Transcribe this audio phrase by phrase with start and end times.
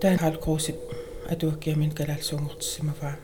[0.00, 0.78] таан халкуусип
[1.32, 3.16] атуаккиамин калаалсуунгортиссимафаа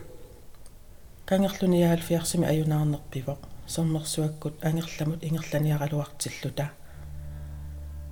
[1.29, 3.41] кангерлуни яалфиарсими аюнаарнерпивоq
[3.75, 6.67] сэрмерсуаккут ангерламут ингерланиаралуартиллута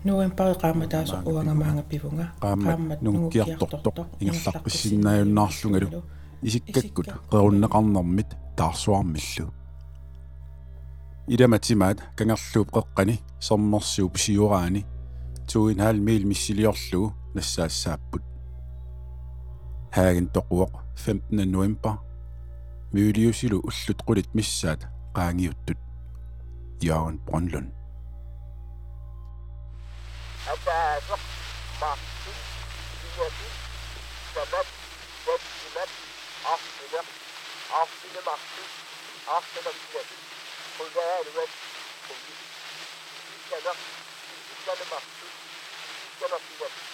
[0.04, 6.02] нуэмпари qaamataasuq уангамаанга пивунга qaammat нунгукиарторторtoq ингерларписсиннааюннаарлунгалу
[6.48, 9.46] исиккаккут qerunneqarnermit taarsuarmillu
[11.34, 13.14] иламатимаат кангерлууп qeqqani
[13.46, 14.86] сэрмерсуу писиураани
[15.50, 18.31] туин хаал мил миссилиорлугу нассаассааппут
[19.92, 21.52] haagen toquoq 15.
[21.52, 21.94] november
[22.92, 25.78] myuliusilu ullut qulit missaat qaangiuttut
[26.84, 27.72] Jørgen Brøndlund
[46.24, 46.91] Thank you.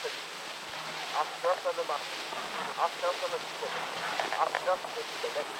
[0.02, 0.22] بيدي
[1.16, 3.68] عصنا معصي عصنا بيدي
[4.40, 5.56] عصنا بيدي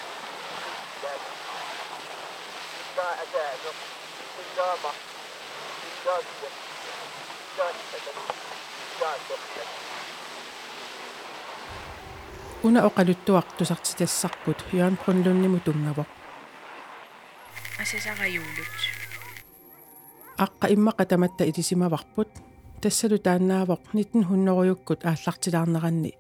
[22.82, 26.14] тассалу тааннаавоқ нитэн хунноруйуккут ааллартилаарнеранни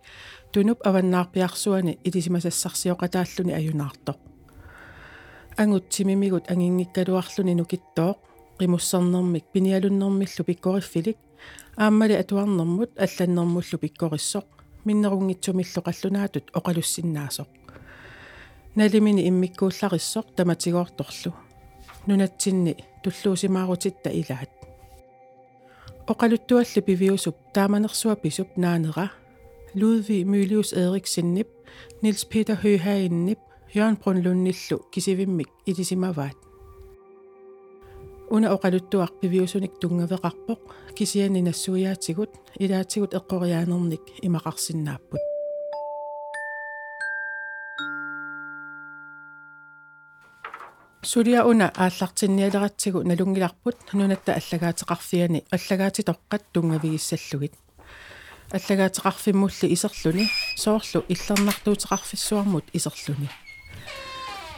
[0.54, 4.18] тунуп аваннаарпиарсуани илисимасассарсиоқатааллуни аюнаартоқ
[5.62, 8.18] ангут тимимигут ангингиккалуарлуни нукиттооқ
[8.60, 11.18] qimуссарнэрмик пиниалуннэрмиллу пиккориффилик
[11.78, 14.46] ааммали атуарнэрмут алланнэрмуллу пиккориссоқ
[14.86, 17.50] миннерунгитсумиллу қаллунаатут оқалуссиннаасоқ.
[18.76, 21.32] Налимини иммиккууллариссоқ таматигоорторлу.
[22.08, 22.74] Нунатсинни
[23.04, 24.61] туллуусимаарутитта илаат.
[26.07, 29.11] оқалуттуалли пивиусуп тааманерсуа писуп наанера
[29.75, 31.49] Ludvig Mylius Eriksenniп
[32.03, 33.39] Nils Peter Høhainniп
[33.75, 36.37] Jørgen Brunlundnillu kisivimmik itisimavaat
[38.31, 40.61] уна оқалуттуарпивиусуник тунгавеқарпоқ
[40.97, 45.30] кисиани нассуяатигут илаатигут эққориаанерник имақарсинааппут
[51.04, 57.54] Сулиа уна ааллартинниалератсигу налунгиларпут нунатта аллагаатеқарфиани аллагаатитоққат тунгавигиссаллугит
[58.52, 63.30] аллагаатеқарфиммулли исерлүни соорлу иллернартуутеқарфиссуармут исерлүни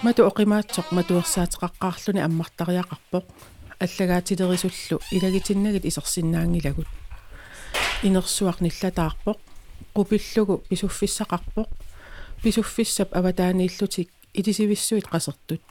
[0.03, 3.23] мату оқимаатсоқ матуерсаатеқаққарлүни аммартариақарпоқ
[3.79, 6.89] аллагаатилерисуллу илагитиннагит исерсиннаангилагут
[8.03, 9.39] инерсуақ ниллатаарпоқ
[9.95, 11.69] qupillugu pisuffissaqarpoq
[12.43, 15.63] pisuffissap avataaniillutик илисивиссуит qasерtut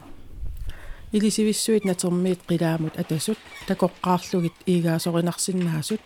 [1.13, 6.03] илисивиссуит натермиит qilaamut atasut takoqqaarlugit iigaasоринарсиннаасут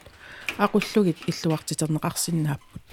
[0.65, 2.83] aqullugit illuartiterneqarsinnaapпут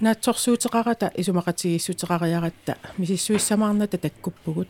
[0.00, 4.68] наатсорсуутеқарата исумақатигиссутеқариаратта мисиссуиссамаарната таккуппугут.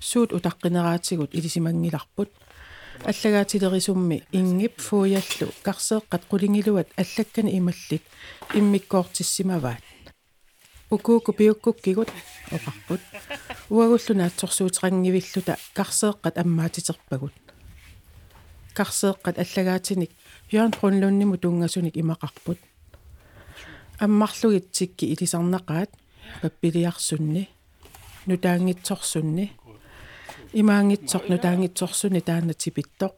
[0.00, 2.30] Суут утаққинераатигут илисимангиларпут.
[3.04, 8.02] Аллагаатилерисумми ингип фуиаллу карсеэққат қулингилуат аллаккани ималлит
[8.54, 9.95] иммиккоортиссимаваат
[10.90, 12.08] укууку пиуккуккигут
[12.50, 13.00] оқарпут
[13.68, 17.34] уагуллу наатсорсуутеқангивиллута карсеэққат аммаатитерпагут
[18.76, 20.10] карсеэққат аллагаатиник.
[20.52, 22.58] Юан прунлунниму тунгасуник имақарпут.
[23.98, 25.90] Аммарлугит тикки илисарнақаат.
[26.42, 27.48] Паппилиарсунни.
[28.26, 29.52] Нутаангитсорсунни.
[30.52, 33.12] Имаангитсор нутаангитсорсуни таана типиттоқ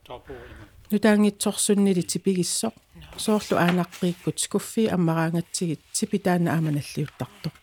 [0.91, 2.75] нутаангитсорсуннили типигиссоқ
[3.25, 7.55] соорлу аанаққииккут скуффи аммараангатсигит типи таана ааманаллиуттартоқ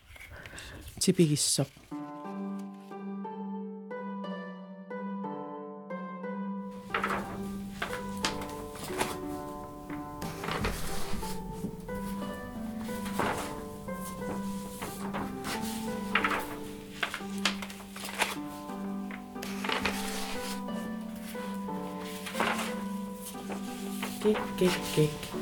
[24.25, 25.33] Gæk, gæk, gæk.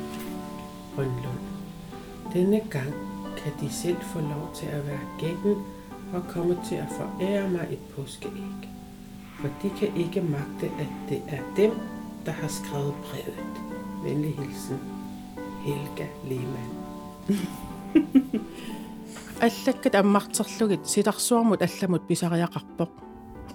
[0.94, 1.44] Brøndlund.
[2.32, 2.94] Denne gang
[3.36, 5.54] kan de selv få lov til at være gækken
[6.14, 8.68] og komme til at forære mig et påskeæg.
[9.40, 11.72] For de kan ikke magte, at det er dem,
[12.26, 13.62] der har skrevet brevet.
[14.04, 14.78] Venlig hilsen,
[15.64, 16.80] Helga Lehmann.
[19.40, 22.90] аллаккат аммартерлугит силарсуармут алламут писариақарпоқ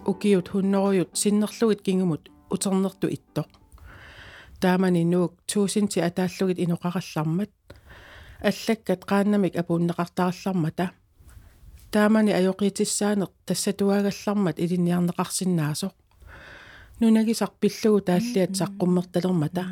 [0.06, 3.50] укиут хуннеруйут синнерлугит кингумут утернерту иттоқ
[4.61, 7.51] таамани нуук туусинти атааллугит инуқараллармат
[8.49, 10.87] аллаккат qaannamik апууннеқартараллармата
[11.93, 15.95] таамани аёқитиссаанеқ тассатуагаллармат илинниарнеқарсинаасоқ
[17.01, 19.65] нунагисарпиллугу тааллиат саққуммерталермата.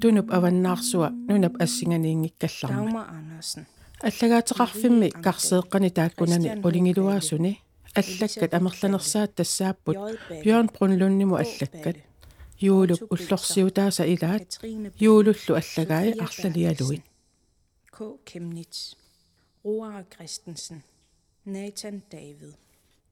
[0.00, 3.64] Тунуп аваннаарсуа нунап ассинганиингиккалларма Dagmar Andersen.
[4.02, 7.58] аллагаатеқарфимми карсеэққани тааккунани олингилуаасуни
[7.94, 9.96] аллаккат амерланерсаат тассааппут.
[10.44, 11.96] Бjørn брунлунниму аллаккат
[12.59, 14.49] юулук уллорсиутааса илаат
[14.99, 17.03] юулуллу аллагаи арлалиалуит
[17.95, 18.19] K.
[18.25, 18.97] Kemnitz.
[19.63, 20.83] Roar Christensen.
[21.45, 22.55] Nathan David.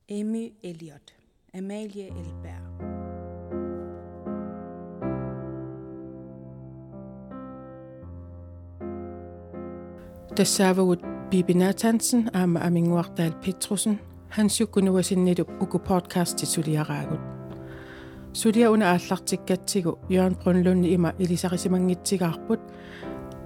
[0.09, 1.13] Emmy Elliot.
[1.53, 2.67] Amalie Elberg.
[10.35, 11.01] тассаавагут
[11.31, 13.99] бибинатансен аама амингуартаал петруsen
[14.35, 17.36] хансуккунуасиннилуп уку подкаст сулиараагут сулиа
[18.70, 22.60] Уна ааллартиккатсигу Jørgen Brunlund има илисарисимангитсигаарпут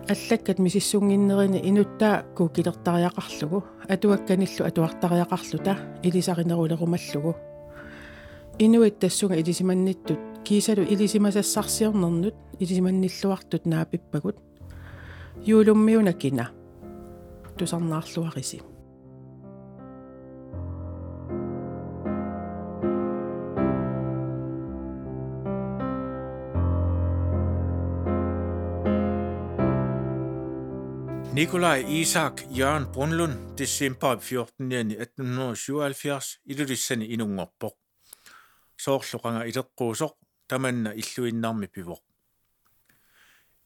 [0.08, 7.34] аллаккат мисиссунгиннерини инуттаа кукилертариақарлугу атуакканиллу атуартариақарлута илисаринерулерумаллугу
[8.58, 14.37] инуит тассунга илисиманниттут кисалу илисимасассарсиорнернут илисиманниллуартут наапиппагут
[15.46, 16.50] юулуммиуна кина
[17.56, 18.62] тусарнаарлуариси
[31.32, 34.52] Nikolaj Isak Jørgen Brunlund december 14.
[34.61, 37.73] 1877 ilulissani inungorpoq
[38.76, 40.12] soorluqanga ileqquusoq
[40.49, 42.02] tamanna illuinnarmi pivoq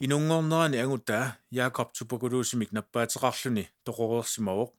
[0.01, 4.71] inungornerani angutaa Jakob Tupakuluusimik nappaateqarluni toqoreersimawoq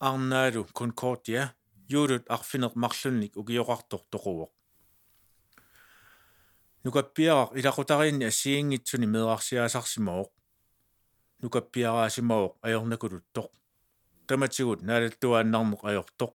[0.00, 1.48] arnaalu Concordia
[1.92, 4.52] juulut arfineq marlunnik ukioqartoq toquvoq
[6.84, 10.35] nukappiaraq ilaqutariinni assiingitsuni meeqarsiaasarsimawoq
[11.42, 13.50] nukappiaraasimawoq ajornakuluttoq
[14.28, 16.32] tamatigut naalattuaannarmuq ajortoq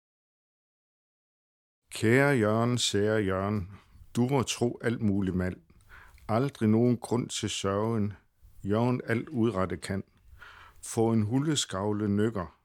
[1.90, 3.70] Kære Jørgen, sære Jørgen,
[4.16, 5.56] du må tro alt muligt mand.
[6.28, 8.12] Aldrig nogen grund til sørgen.
[8.64, 10.04] Jørgen alt udrette kan.
[10.82, 12.58] Få en huldeskavle nykker.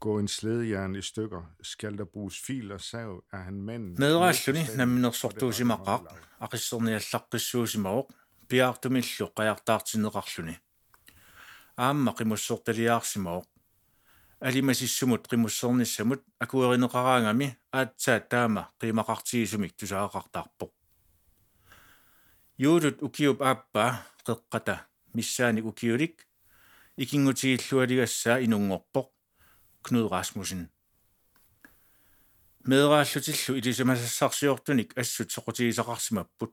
[0.00, 1.42] Gå en slædejern i stykker.
[1.62, 3.96] Skal der bruges fil og sav, er han manden.
[3.98, 6.00] meeraalluni namminersortuusimaqaq
[6.40, 8.06] aqisserniallaqqissuusimawoq
[8.48, 10.54] piaartumillu qajartaartineqarluni
[11.86, 13.48] aamma qimussortaliaarsimawoq
[14.48, 17.48] alimasissumut qimussernissamut akuerineqaraangami
[17.78, 20.72] aatsaat taama qiimaqartigisumik tusaaqartaarpoq
[22.58, 23.90] yuulut ukiup aappaa
[24.26, 24.74] qeqqata
[25.16, 26.16] missaanik ukiulik
[27.02, 29.08] ikingutiillualigassaa inungorpoq
[29.88, 30.70] Knud Rasmussen
[32.68, 36.52] meeraallutillu ilisimasassarsiortunik assut soqutigisaqarsimapput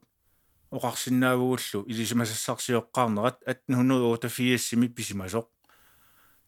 [0.77, 3.37] oqarsinnaavuullu ilisimasassarsioqqaarnerat
[3.71, 5.47] 1888-simi pisimasoq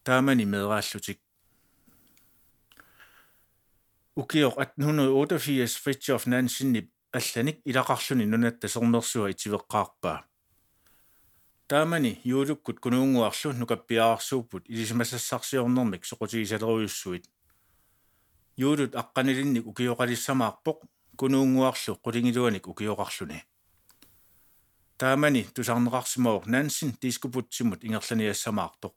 [0.04, 1.20] taamani meeraallutik
[4.22, 6.74] ukioq 1888 Fritjof Nansen
[7.18, 10.20] алланик илақарлүни нуната сорнерсуа итивеққарпаа
[11.68, 14.70] таамани юулуккут кунуунгуарлу нукаппиаарсууппут.
[14.70, 17.26] Илисимассарсиорнэрмик соқутигисалеруйуссуит
[18.58, 20.78] юулут аққанилинник укиоқалиссамаарпоқ
[21.18, 23.44] кунуунгуарлу қулингилуаник укиоқарлуни
[24.98, 28.94] таамани тусарнеқарсимаор нансин тискупутсимут ингерланиассамаартоқ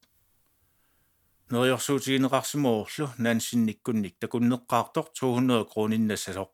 [1.50, 6.50] нериорсуутигинеқарсимаорлу нансинниккунник такуннеққаартоқ 200 кроониннассасоқ.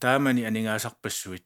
[0.00, 1.44] Таамани анингаасарпассуит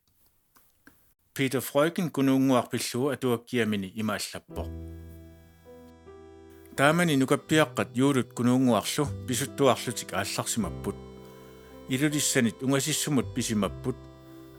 [1.34, 4.68] Peter Freuchen kununguarpilluu atuakkiamini imaallappoq
[6.76, 10.96] таамани нукаппиаққат юулут кунунгуарлу писуттуарлутик аалларсимаппут.
[11.88, 13.96] Илулиссанит унгасиссумут писимаппут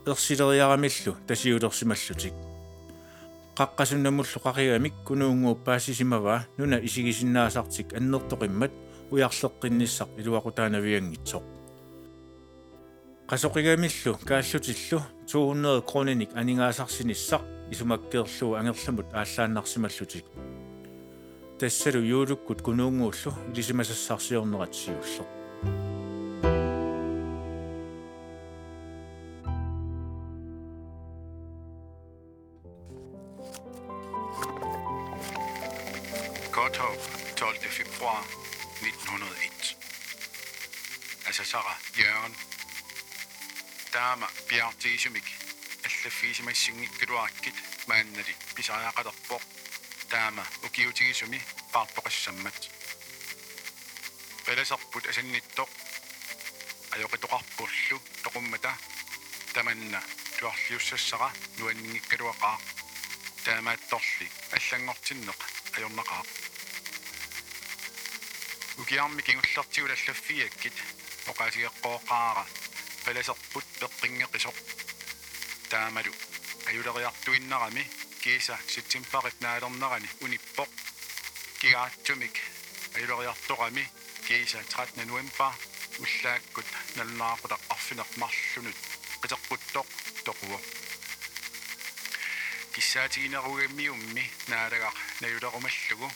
[0.06, 2.32] ерсилериарамиллу тасиулерсималлутик
[3.58, 8.70] қаққасуннамуллу қақиамик кунуунгууппаасисимава нуна исигисиннаасартик аннертоқиммат
[9.10, 11.42] уярлеққинниссақ илуақутаанавиангитсоқ.
[13.28, 20.24] Qasuqigамиллу кааллутиллу 200 крониник анингаасарсиниссақ исумаккеерлуу ангерламут ааллааннарсималлутик.
[21.58, 25.87] Тассалу юулуккут кунуунгууллу илисимасассарсиорнератсиуллеқ
[44.47, 45.25] Taama piartiisumik
[45.83, 47.55] аллаффиисимассингиккалуараккит
[47.87, 49.41] мааннали писариақалерпоқ
[50.09, 51.41] таама укиутигисуми
[51.73, 52.59] парпоқассаммат
[54.45, 55.69] пеласарпут асанниттоқ
[56.95, 58.71] ajоқитоқарпуллу тоқуммата
[59.53, 59.99] таманна
[60.39, 62.57] туарлиуссассара нуаннингиккалуақаа
[63.43, 65.39] таамаатторли аллангортиннеқ
[65.75, 66.23] ajornaqaa
[68.81, 70.77] ukiarmi kingullertigulallaffiakkit
[71.31, 72.56] oqaasigeqqooqqaara qalaserput
[73.79, 74.55] peqqingeqisor
[75.69, 76.13] taamalu
[76.69, 77.83] ajuleriartuinnarami
[78.21, 80.71] kiisa sitsimparit naalernerani unippoq
[81.59, 82.35] kigaattumik
[82.95, 83.83] ajuleriartorami
[84.27, 85.51] kiisa 13 november
[86.03, 88.79] уллааккут налнаақутақ арфинеқмарлунут
[89.21, 89.87] қитеққуттоқ
[90.25, 90.59] тоқуо
[92.73, 96.09] киссаатигинеругаммиумми наалагақ наюлерумаллугу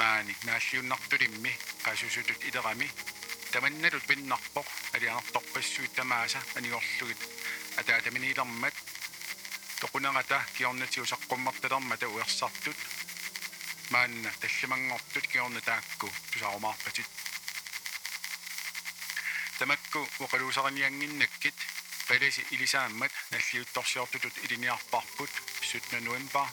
[0.00, 1.52] маани нааллиуннартулимми
[1.84, 2.88] qasусутут илерами
[3.53, 7.21] таманналут пиннарпоқ алианерторпассуит тамааса анигорлугит
[7.77, 8.73] атаатаминилэрмат
[9.81, 12.75] тоқунерата киорнатиусаққуммарталермата уерсартут
[13.91, 17.05] маанна таллимангортут киорна таакку тусаарумаарпатит
[19.59, 21.57] тамакку уқалуусараниангиннаккит
[22.07, 25.29] паласи илисааммат наллиутторсиортутут илиниарпарпут
[25.61, 26.47] 17 ноембер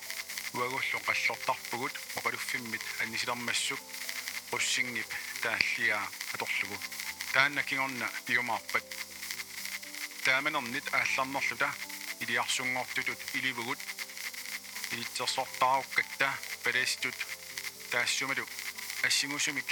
[0.53, 3.81] уагуллу қаллортарпугут оқалуффиммит аннисилэрмассук
[4.52, 5.10] qussinnip
[5.42, 6.00] тааллиа
[6.34, 6.78] аторлугу
[7.34, 8.86] таанна кигорна пиумаарпат
[10.26, 11.70] тааманернит аалларнерлута
[12.22, 13.80] илиарсунгортутут иливугут
[14.92, 16.30] илитсерсортааруккатта
[16.64, 17.16] паластут
[17.92, 18.46] таассумалу
[19.04, 19.70] ассимусумик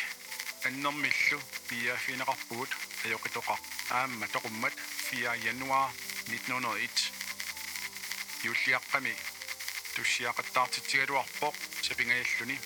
[0.68, 2.72] аннэрмиллу пиаафинеқарпугут
[3.06, 3.56] аёқитоқа
[3.90, 4.74] аамма тоқуммат
[5.12, 5.90] 4 януар
[6.28, 6.90] 1901
[8.52, 9.14] юллиаққами
[9.96, 12.58] туссиақаттаартитсигалуарпоқ сапингаяллуни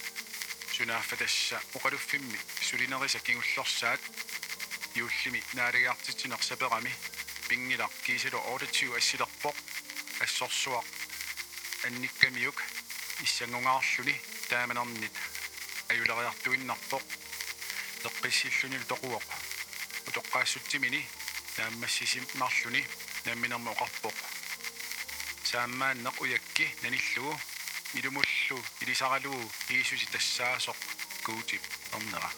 [0.75, 4.01] сунааффатасса оқалуффимми сулинериса кигуллерсаат
[4.95, 6.93] юуллими наалагиартитсинерсаперами
[7.47, 9.55] пингилар кисалу аудитиу ассилерпоқ
[10.23, 10.85] ассорсуақ
[11.85, 12.57] анниккамиук
[13.25, 14.15] иссангунгаарлуни
[14.49, 15.15] тааманернит
[15.89, 17.03] аюлериартуиннарпоқ
[18.03, 19.25] теққиссиллунил тоқуоқ
[20.07, 21.01] утоққаассутсимини
[21.57, 22.83] нааммассисим марлуни
[23.25, 24.15] намминерма оқарпоқ
[25.49, 27.33] сааммааннеқ уякки наниллугу
[27.98, 30.78] илумуллу илисаралуу иисуси тассаасоқ
[31.24, 31.62] куутип
[31.96, 32.30] орнера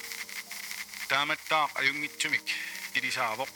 [1.08, 2.46] тааматтаа аюнгитсумик
[2.99, 3.50] илисаавоқ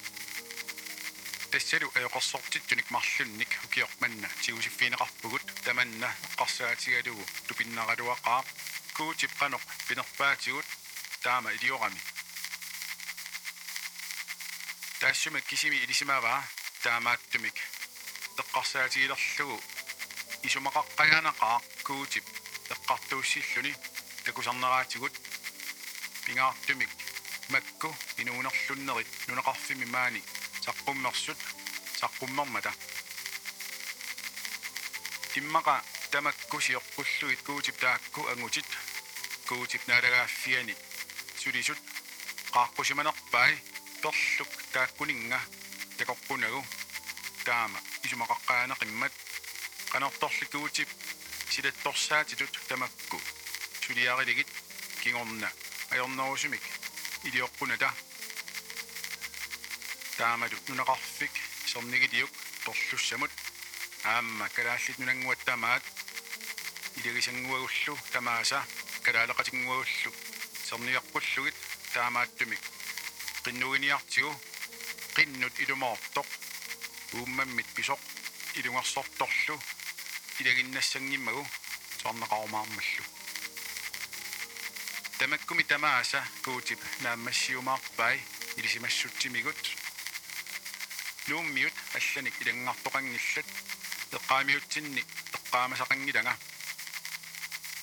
[1.51, 8.45] тассалу аёқорсортитсуник марлунник укиорманна тигусиффинеқарпугут таманна эққарсаатигалугу тупиннаралуақаа
[8.97, 10.67] куутип қаноқ пинерпаатигут
[11.25, 12.01] таама илиорами
[15.01, 16.41] таассумак кисими илисимааваа
[16.85, 17.57] таамааттумик
[18.43, 19.59] эққарсаатигилерлугу
[20.47, 22.24] исумақаққаянақаа куутип
[22.74, 23.76] эққартууссиллуни
[24.26, 25.14] такусарнераатигут
[26.26, 26.90] пингаартумик
[27.50, 30.22] макку инуунерлуннерит нунеқарфими маани
[30.66, 31.40] саққуммерсут
[32.02, 32.72] саққуммермата
[35.36, 38.66] иммақа тамакку сиоққуллуит куутип таакку ангутит
[39.48, 40.76] куутип наалагааффиани
[41.42, 41.80] сулисут
[42.54, 43.52] qaaqqusimanerpai
[44.04, 45.40] perluk taakkuninga
[45.98, 46.62] takoqqunagу
[47.46, 49.14] таама исумақаққаанеқиммат
[49.92, 50.90] qanartorlikuutip
[51.59, 53.21] silattorsaatitut tamakku
[53.87, 54.47] suliarilигит
[55.03, 55.51] кигорна
[55.91, 56.63] ajornerusumik
[57.27, 57.91] илиоққуната
[60.19, 61.35] таамалу нунеқарфик
[61.67, 62.31] сорнигилиук
[62.65, 63.33] торлуссамут
[64.05, 65.83] аама калааллит нунангуаттамаат
[66.99, 68.59] илигисангуагуллу тамааса.
[69.05, 70.11] Калаалеқатингуагуллу
[70.69, 71.57] сорниаққуллугит
[71.95, 72.63] таамааттумик.
[73.45, 74.31] Qinnugiниартигу
[75.17, 76.27] qinнут илумаортоқ
[77.15, 78.01] ууммаммит писоқ
[78.59, 79.57] илунгерсорторлу
[80.40, 81.48] илагиннассангиммагу
[82.02, 83.04] сорнеқарумаармаллу
[85.20, 88.20] тамаккуми тамааса куутип нааммассиумаарпай
[88.58, 89.62] илисимассутсимигут
[91.28, 93.48] нууммиут алланик илангартоқангиллат
[94.18, 95.04] эққаамиутсинни
[95.38, 96.34] эққаамасақангилага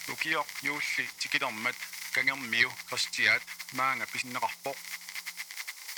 [0.08, 1.76] укио юулли тикилермат
[2.12, 3.42] кангермиу кристиат
[3.72, 4.76] маанга писиннеқарпоқ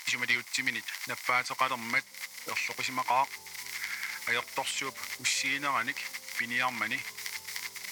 [0.06, 2.04] исумалиутсиминит наппаатеқалермат
[2.46, 3.26] ерлоқисимақаа
[4.28, 5.96] аёрторсууп уссиинераник
[6.38, 6.98] пиниармани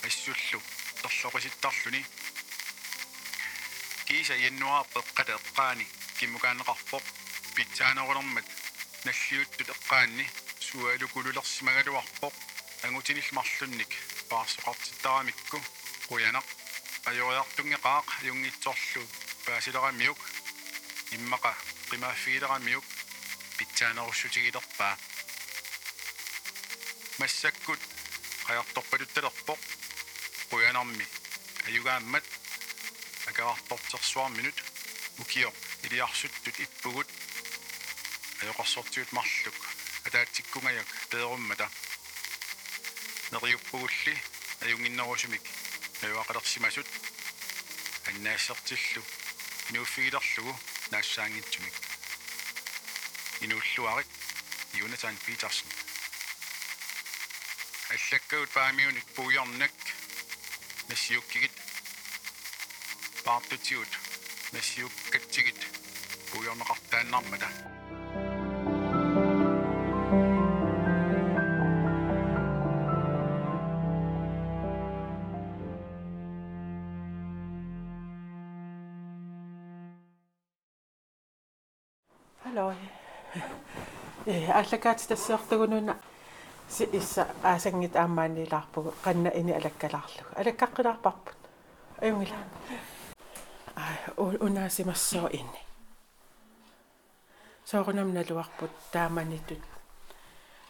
[0.06, 0.60] ассуллу
[1.04, 2.04] ерлоқиситтарлуни
[4.06, 5.86] киса яннуарпе эққалеэққаани
[6.18, 7.04] киммукаанеқарпоқ
[7.54, 8.46] питсаанерулермат
[9.04, 10.26] наллиуттут эққаанни
[10.66, 12.34] суалукулулерсимагалуарпоқ
[12.86, 13.92] ангутинил марлунник
[14.30, 15.58] паарсоқартиттарамикку
[16.08, 16.46] қуянақ
[17.10, 19.02] ajoriartungeqaaq ajungitsorlu
[19.44, 20.20] paasileramiuk
[21.16, 21.52] immaqa
[21.90, 22.86] qimaafiileramiuk
[23.56, 24.94] pitsaanarussutigilerpaa
[27.18, 27.80] массаккут
[28.47, 29.59] qajartorpaluttalerpoq
[30.49, 31.05] quyanarmi
[31.67, 32.25] ayugaammat
[33.29, 34.57] акаартортэрсуарминут
[35.21, 35.51] укио
[35.85, 37.09] илиарсуттут иппугут
[38.41, 39.57] аёқарсортигут марлук
[40.07, 41.67] атаатсиккунгаяк тееруммата
[43.31, 44.13] нериуппугулли
[44.65, 45.43] аюнгиннерусумик
[46.03, 46.87] аюақалерсимасут
[48.09, 49.03] аннаассертиллу
[49.71, 50.53] нууффигилерлугу
[50.91, 51.75] наассаангитсумик
[53.41, 54.07] инуллуарит
[54.73, 55.84] юнатан питерсен
[57.93, 59.71] аллаккаут фаамиуник пуйорнак
[60.89, 61.51] нассиуккигит
[63.23, 63.87] паартутиут
[64.53, 65.59] нассиуккатсигит
[66.31, 67.47] пуйорнеқартааннармата
[82.43, 82.73] Hallo.
[84.25, 85.99] Э аллакаат тассеортагунуна
[86.75, 91.39] си исса аасангит аамаанилаарпугу qanna ini алаккалаарлугу алаккаққилаарпарпут
[92.01, 92.39] аюнгила
[93.75, 93.97] ай
[94.45, 95.61] унаасимассоо инни.
[97.65, 99.63] Соорунам налуарпут тааманиттут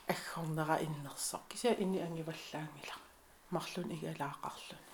[0.08, 2.96] аггорнера иннерсо кися ини ангиваллаангила.
[3.50, 4.94] Марлун игалаақарлуни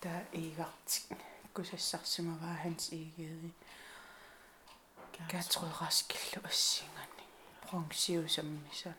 [0.00, 1.18] та игартик.
[1.52, 3.52] Кусассарсимаваа ханс игиði
[5.28, 7.11] катрораскиллу ассингани
[7.72, 8.94] пронксиусаммисана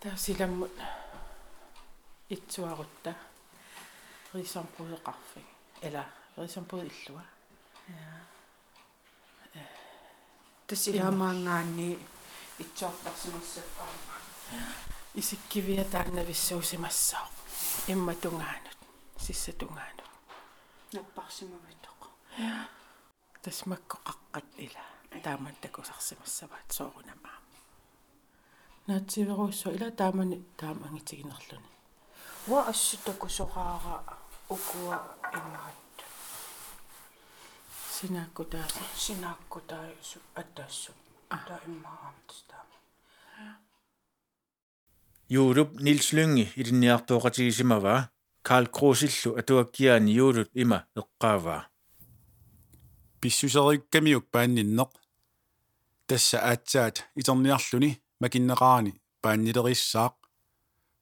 [0.00, 0.72] таасиламмут
[2.30, 3.14] итсуарутта
[4.32, 5.44] рисампуеқарфи
[5.82, 6.06] эла
[6.38, 7.24] рисампуе иллуа
[10.66, 11.98] тассиламаангаани
[12.58, 14.16] итсуартарсимассаппаама
[15.20, 17.28] исиккивиа тааннависсуусимассаа
[17.88, 18.78] имма тунгаанут
[19.18, 20.08] сиссатунгаанут
[20.94, 22.00] наппарсимавитоқ
[23.42, 24.84] тасмаккоқаққат ила
[25.24, 27.38] тааман такусарсимассаваат соорунамаа
[28.86, 31.70] наатсиверуссо ила таамани таамангитигинерлүни
[32.50, 33.96] уа ассутакусораара
[34.54, 34.96] укуа
[35.38, 35.96] иммаат
[37.96, 40.92] синаакку тааси синаакку таасу аттаассу
[41.28, 42.64] таа иммаарамтстаа
[45.38, 47.94] юулуп нилс лyngi илинниартуоqatigisimava
[48.42, 51.68] Карл Крусиллу атуаккиаани юулут има эққааваа
[53.20, 54.90] писсусериккамиук паанниннеқ
[56.10, 57.90] тасса аатсаат итерниарлүни
[58.22, 58.92] макиннеқарани
[59.22, 60.14] пааннилериссаақ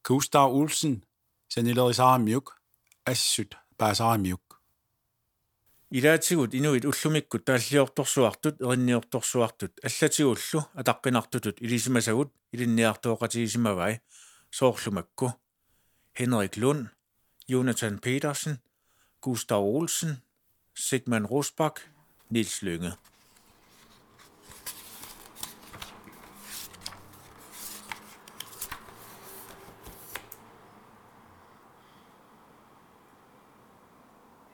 [0.07, 0.95] Кустав Улсен
[1.49, 2.47] санилерисарамиук
[3.13, 4.45] ассут паасарамиук
[5.97, 14.01] илаатигут инуит уллумиккут тааллиорторсуартут эринниорторсуартут аллатигуллу атаққинартутут илисимасагут илинниартуоқатигисимавай
[14.51, 15.27] соорлумакку
[16.19, 16.85] Henrik Lund
[17.49, 18.55] Jonathan Petersen
[19.23, 20.13] Gustav Olsen
[20.75, 21.79] Sigmund Rosbach
[22.31, 22.93] Nils Lynge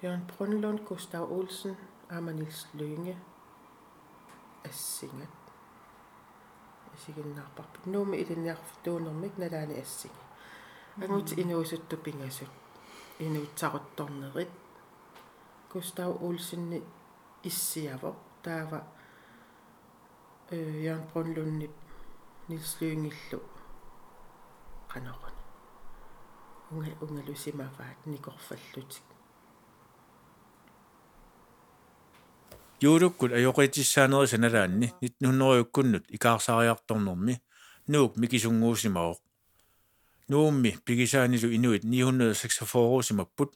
[0.05, 1.77] Jørgen Brundlund, Gustav Olsen,
[2.11, 3.19] Ammer Nils Lønge,
[4.65, 5.29] Essinge.
[7.07, 10.13] Сигиннаарпарпут нууми илинниарф туунэрмик налаани ассиги.
[11.03, 12.51] Агут инуусутту пингасут.
[13.19, 14.51] Инуутсарутторнерит.
[15.73, 16.83] Густав Олсинни
[17.43, 18.87] иссиаво таава
[20.51, 21.71] э Ян Бронлунни
[22.49, 23.41] Нилс Лүнгиллу
[24.89, 25.35] канарон.
[26.71, 29.14] Унга унгалусимаваат никорфаллутик.
[32.85, 37.35] Юулуккут ajоqitissaanerис аналаанни 1900-уккуннут икаарсариарторнэрми
[37.93, 39.19] нуук микисунгуусимаоq
[40.29, 43.51] нуумми пигисаанилу инуит 946-русимаппут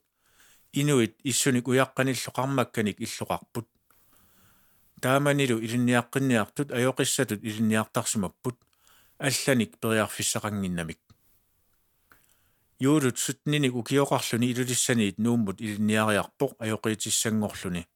[0.73, 3.67] инуит иссуник уяққаниллу қармакканик иллоқарпут
[5.03, 8.57] тааманилу илинниаққинниартут ajоқиссатут илинниартарсимаппут
[9.19, 11.01] алланик периарфиссақангиннамик.
[12.79, 17.87] Юулут сутниник укиоқарлуни илулиссаниит нууммут илинниариарпоқ ajоқиитиссангорлуни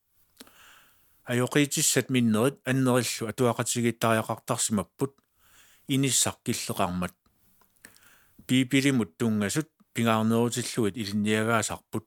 [1.30, 5.12] ajоqitissat minnerit annerillu atuaqatigitariaqartarsimapпут
[5.94, 7.14] инissaq киллеқармат
[8.46, 12.06] пипилимут тунгасут пингаарнерутиллуит илинниагаасарпут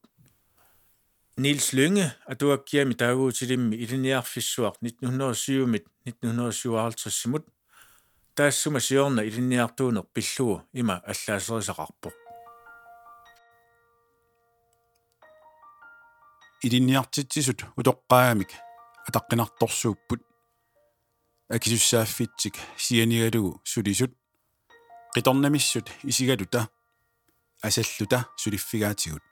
[1.37, 7.45] Nils Lynge atuakkiami taaguutilimmi iliniarfissuaq 1907-mit 1957-simut
[8.35, 12.15] taassuma siorna iliniartuuneq pillugu ima allaaserisaqarpoq
[16.63, 18.51] илинниартитсисут утоққаамик
[19.07, 20.21] атаққинарторсууппут
[21.49, 24.11] акисуссааффитсик сианигалугу сулисут.
[25.15, 26.69] Қиторнамиссут исигалута.
[27.61, 29.23] Асаллута сулиффигаатигут.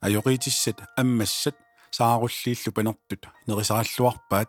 [0.00, 1.56] Ajоqitissat аммассат
[1.90, 4.48] сааруллииллу панертут нерисараллуарпаат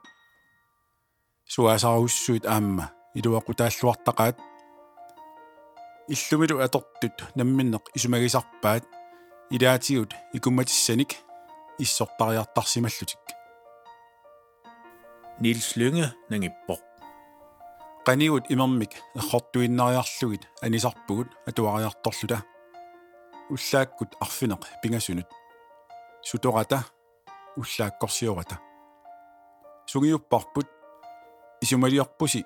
[1.46, 4.40] суасаруссуит аама илуақутааллуартақаат.
[6.08, 8.84] Иллумилу атортут намминнеқ исумагисарпаат.
[9.50, 11.12] Илаатигут икумматиссаник
[11.78, 13.20] иссортариартарсималлутик
[15.42, 16.82] Nils Lynge nangippoq
[18.06, 22.44] qanigut imermik eqqortuinnaриарлугит анисарпугут атуариарторлута
[23.50, 25.28] уллааккут арфинеq пингасунут.
[26.22, 26.86] Сутората
[27.58, 28.60] уллааккорсиората.
[29.88, 30.68] Сугиуппарпут
[31.62, 32.46] исумалиорпуси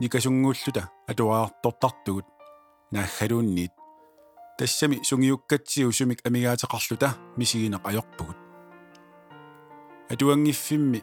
[0.00, 2.26] никасунгууллута атуаартортартугут
[2.90, 3.72] нааххалуунниит
[4.58, 8.36] тассами сугиуккатсиу сумик амигаатеқарлута мисигинеқ ajorpugут
[10.08, 11.02] атуангиффимми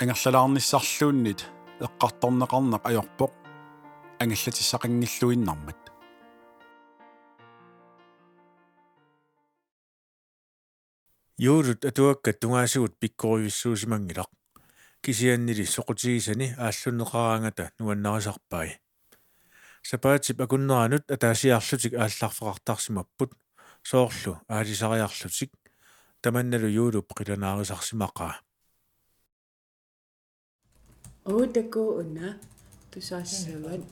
[0.00, 1.40] ангерлалаарниссарлууннит
[1.82, 3.32] эққарторнеқарнеқ ajorpoq
[4.22, 5.80] ангаллатиссақангиллуиннармат
[11.36, 14.30] юулут атуакка тунгаасугут пиккоривиссуусимангилақ
[15.02, 18.78] кисианнили соқутигисани ааллунеқараангата нуаннарисарпаи
[19.82, 23.30] сапаатип акуннеранут атаасиарлутик аалларфеқартарсимаппут
[23.82, 25.50] соорлу аалисариарлутик
[26.22, 28.47] таманналу юулуп қиланаарисарсимақаа
[31.28, 32.34] Una,
[32.94, 33.84] du så søvn.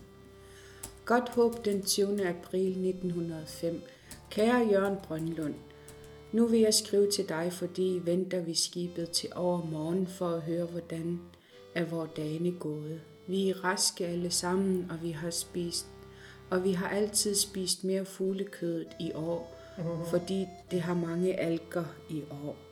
[1.04, 2.28] Godt håb den 20.
[2.28, 3.82] april 1905.
[4.30, 5.54] Kære Jørgen Brøndlund,
[6.32, 10.42] nu vil jeg skrive til dig, fordi venter vi skibet til over morgen for at
[10.42, 11.20] høre, hvordan
[11.74, 13.00] er vores dage gået.
[13.26, 15.86] Vi er raske alle sammen, og vi har spist,
[16.50, 19.56] og vi har altid spist mere fuglekødet i år,
[20.10, 22.65] fordi det har mange alger i år.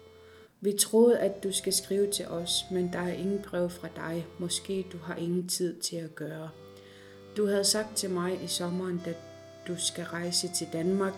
[0.65, 4.27] Vi troede, at du skal skrive til os, men der er ingen brev fra dig.
[4.39, 6.51] Måske du har ingen tid til at gøre.
[7.37, 9.15] Du havde sagt til mig i sommeren, da
[9.69, 11.13] du skal rejse til Danmark,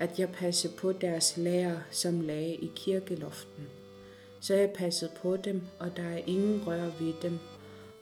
[0.00, 3.66] at jeg passede på deres lærer, som lagde i kirkeloften.
[4.40, 7.38] Så jeg passede på dem, og der er ingen rør ved dem.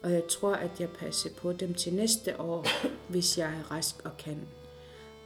[0.03, 2.65] Og jeg tror, at jeg passer på dem til næste år,
[3.09, 4.47] hvis jeg er rask og kan.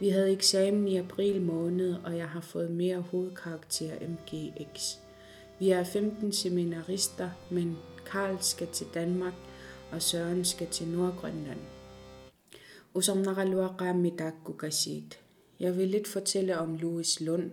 [0.00, 5.01] Vi havde eksamen i april måned, og jeg har fået mere hovedkarakter MGX.
[5.62, 7.76] Vi er 15 seminarister, men
[8.10, 9.32] Karl skal til Danmark,
[9.92, 11.58] og Søren skal til Nordgrønland.
[15.60, 17.50] Jeg vil lidt fortælle om Louis Lund.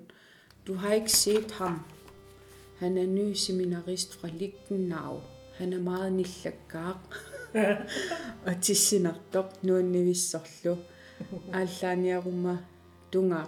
[0.68, 1.80] Du har ikke set ham.
[2.78, 5.20] Han er ny seminarist fra Lichtenau.
[5.54, 7.02] Han er meget nillaggar.
[8.46, 10.76] og til sin ardok nu er vi sorglo.
[11.54, 12.58] Allan jeg rummer
[13.14, 13.42] dunga.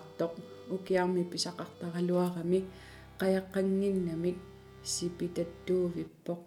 [0.70, 2.64] Og jeg er besagt, der er lurer mig.
[3.22, 4.38] Rejaqangin namik
[4.84, 6.42] сипитаттуувиппоқ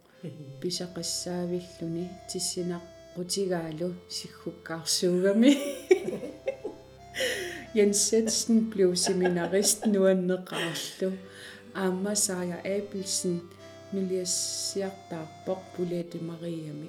[0.61, 5.53] писақиссаавиллүни тиссинаққутигаалу сиггуккаарсуугами
[7.75, 11.09] Jens Jensen blev seminarist nuanneqaarlu
[11.75, 13.41] аама Сая Апельсен
[13.93, 16.89] нулиассиартаарпоқ пулеати Мариами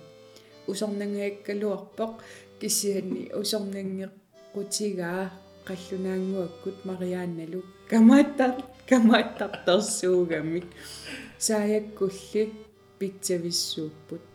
[0.71, 2.13] усорнангааккалуарпоқ
[2.59, 5.23] кисианни усорнангеққутигаа
[5.67, 8.51] qallunaanguakkut Marianne Lukkamaatar
[8.89, 10.67] kamaattartersuugamik
[11.46, 12.52] saajakkullik
[12.98, 14.26] pitsavissuupput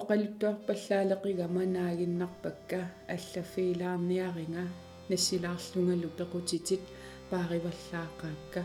[0.00, 2.78] oqaluttuarpallaaleqigama naaginnarpakka
[3.14, 4.64] allaffiilaarniaringa
[5.10, 6.84] нассилаарлунгалу пеқутитит
[7.30, 8.60] паариваллаақаакка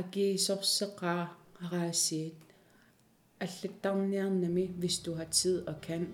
[0.00, 1.22] агиисорсеқаа
[1.64, 2.38] араасиит
[3.44, 6.04] аллаттарниарнами hvis du har tid og kan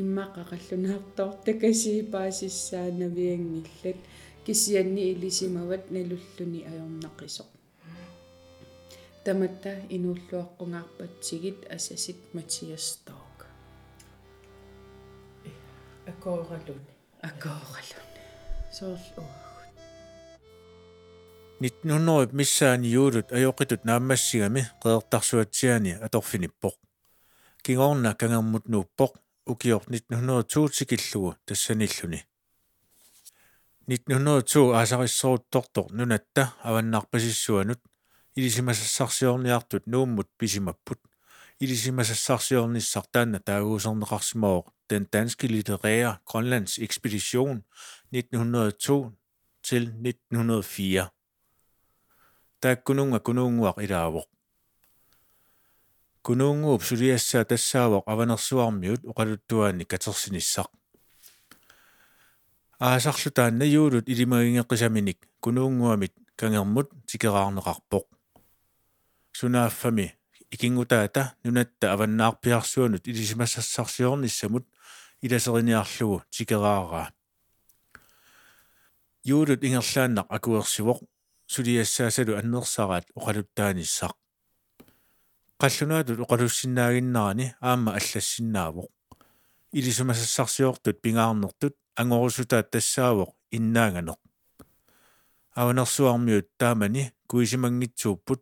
[0.00, 3.98] иммақақаллунеартор такасиипаасиссаанаавиангиллат
[4.46, 7.51] кисианни илисимават налуллуни аёрнақисоқ
[9.25, 13.47] таматта инуллуаққунгаарпатсигит асасит матиас сток
[16.05, 18.07] акооралуни акооралун.
[18.71, 18.99] Соорл
[21.59, 26.75] 1900 миссаани юулут аёқитут нааммассигами қеэртарсуатсиани аторфиниппоқ
[27.63, 29.11] кигорна кангермут нууппоқ
[29.45, 32.25] укиор 1902 тассаниллуни.
[33.87, 37.79] 1902 асариссоруттортор нунатта аваннарпасиссуанут
[38.36, 41.00] илисимасассарсиорниартут нууммут писимаппут
[41.60, 47.64] илисимасассарсиорниссар таанна таагуусернеқарсимаоқ den danske litterære Grønlands ekspedition
[48.12, 49.12] 1902
[49.62, 51.08] til 1904
[52.62, 54.28] тааккунунга кунуунгуақ илаавоқ
[56.22, 60.70] кунуунгууп сулиассаа тассаавоқ аванерсуармиут оқалуттуаани катерсиниссақ
[62.78, 68.04] аасарлу таанна юулут илимагингеққисаминик кунуунгуамит кангермут тикераарнеқарпоқ
[69.33, 70.07] Сунааффами
[70.53, 74.65] икингутаата нунатта аваннаарпиарсуанут илисимассарсиорниссамут
[75.25, 77.07] иласериниарлугу тикераараа
[79.23, 80.99] юулут ингерлааннақ акуерсивоқ
[81.53, 84.13] сулиассаасалу аннерсараат оқалуттааниссақ
[85.63, 88.89] қаллунаатут оқалуссиннаагиннарани аама аллассиннаавоқ.
[89.71, 93.29] Илисумасассарсиортут пингаарнертут ангорусутаат тассаавоқ.
[93.57, 94.19] Иннааганеқ
[95.55, 97.13] аванерсуармиут таамани.
[97.27, 98.41] Куисимангитсууппут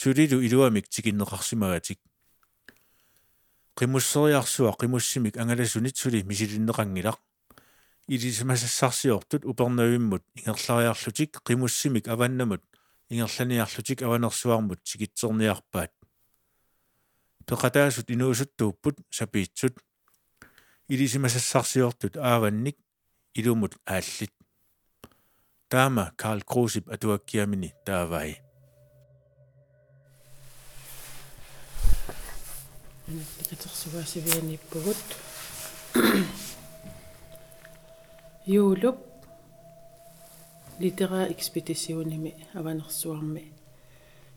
[0.00, 1.98] сулилу илуамик тикиннеқарсимагатик
[3.78, 7.18] qimmusseriarsuaq qimussimik angalassunit suli misilinneqangilaq
[8.14, 12.62] илисмасассарсиортут упернавиммут ингерлариарлутик qimусsimik аваннамут
[13.10, 15.92] ингерланиарлутик аванерсуармут сигитсерниарпаат
[17.48, 19.74] пеқатаасут инуусуттууппут сапиитсут.
[20.88, 22.76] Илисимасассарсиортут ааванник
[23.34, 24.32] илумут ааллит.
[25.68, 28.47] Таама карл крусип атуаккиамини таавай
[33.07, 34.97] икатерсугаасивианиппугут
[38.45, 38.97] юулуп
[40.79, 43.51] литера экспедиционими аванерсуарми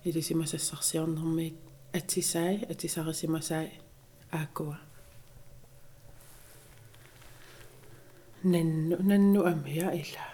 [0.04, 1.54] илисимасассарсиорнэрмиит
[1.92, 3.72] атсисаи атисарисимасаи
[4.30, 4.78] аакуа
[8.42, 10.24] нанну нанну амиа ила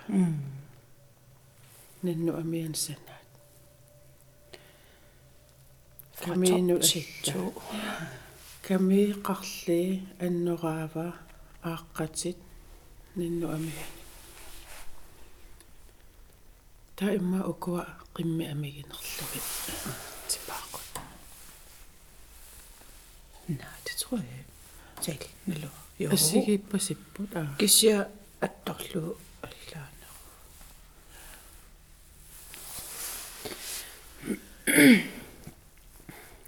[2.03, 3.29] нанну амиан санаат
[6.25, 6.77] камину
[8.67, 11.15] аситту камиқарли аннораава
[11.63, 12.37] ааққатит
[13.15, 14.03] нанну амиани
[16.97, 19.47] та имма укуа qimmi amigинерлугит
[20.29, 20.83] типаақут
[23.49, 24.27] Nej, det tror jeg
[25.09, 25.29] ikke.
[25.47, 25.69] Tal, eller?
[25.99, 26.11] Jo.
[26.13, 28.09] ассигиппасиппут аа Кися
[28.41, 30.09] атторлу аллаана.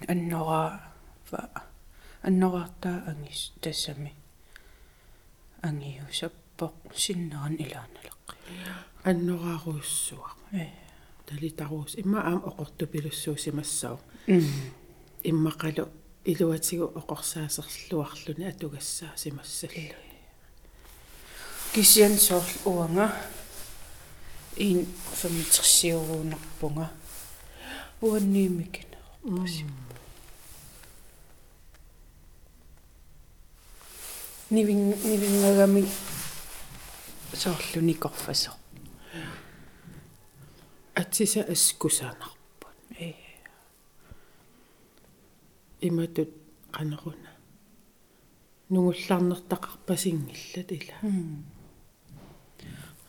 [0.07, 0.79] Аннора
[1.31, 1.49] ва
[2.22, 4.12] аннораартаа ангис тассами
[5.62, 8.34] ангиусаппоқ синнеран илааналеққи.
[9.04, 10.66] аннорааруйуссуа Э.
[11.26, 14.00] талитаруус имма аам оқортупилуссуусимассау
[15.22, 15.88] иммақалу
[16.24, 19.94] илуатигу оқорсаасерлуарлуни атугассаа симассалла
[21.72, 23.14] Кисиан сорл уанга.
[24.56, 24.86] Ин
[25.20, 26.90] фамитерсиуруунарпунга
[28.00, 28.96] уанниимикина.
[34.50, 35.86] Нивин нивингагами
[37.32, 38.50] соорлуни корфасо.
[40.94, 43.12] атсиса аскусаанарпут Э.
[45.80, 46.30] иматут
[46.72, 47.30] канеруна
[48.70, 50.94] нугуллаарнертақарпасингиллат ила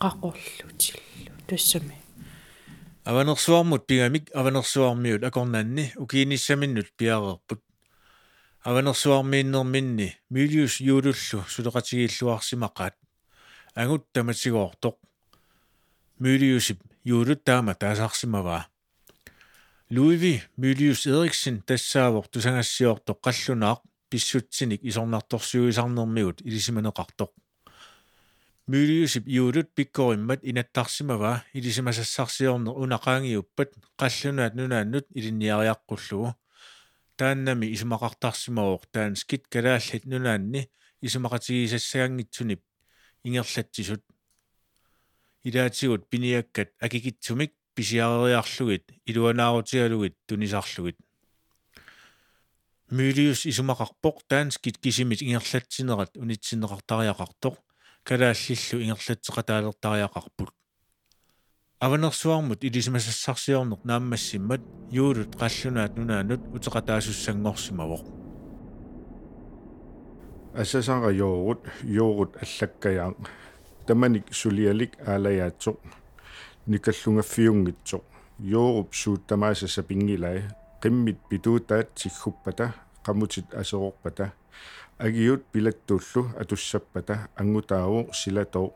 [0.00, 1.96] Qaqorlutилlu тассами.
[3.04, 7.60] аванерсуармут пигамик аванерсуармиут акорнаанни укииниссаминнут пиареерпут
[8.64, 12.94] аванерсуармииннерминни милиус юулуллу сулеқатигииллуарсимақаат
[13.74, 14.96] агут таматигоортоқ
[16.18, 18.68] милиусип юулут таама таасаарсимаваа
[19.90, 27.30] луиви милиус эриксен тассаавор тусангассиортоқ қаллунаақ писсутсиник исорнарторсуисарнермигут илисиманеқартоқ.
[28.66, 33.70] Милиусип юулут пиккориммат инаттарсимаваа илисимасассарсиорнер унақаангиуппат
[34.00, 36.36] қаллунаат нунааннут илинниариаққуллугу
[37.22, 40.62] тааннами исумақартарсимавоқ таан скит калааллит нунаанни
[41.06, 42.62] исумақатигисассагангитсунип
[43.22, 44.02] ингерлатсисут.
[45.44, 50.98] Илаатигут пиниаккат акикитсумик писиарериарлугит илуанаарутигалугит тунисарлугит.
[52.90, 57.54] Милиус исумақарпоқ таан скит кисимит ингерлатсинерат унитсинеқартариақартоқ
[58.02, 60.50] калааллиллу ингерлатсеқатаалертариақарпут
[61.82, 68.02] аванерсуармут илисимасассарсиорнер нааммассиммат юулут қаллунаат нунаанут утеқатаасуссангорсимавоқ
[70.62, 73.08] асасара йоорут йоорут аллаккаяа
[73.86, 75.76] таманик сулиалик аалаяатсоқ
[76.72, 78.04] никаллунгаффиунгитсоқ
[78.38, 80.38] йооруп сууттамааса сапингилай
[80.82, 84.30] qimмит питуутаат сиггуппата qamutит асеқорпата
[84.98, 88.72] агиут пилаттууллу атуссаппата ангутааву силатоо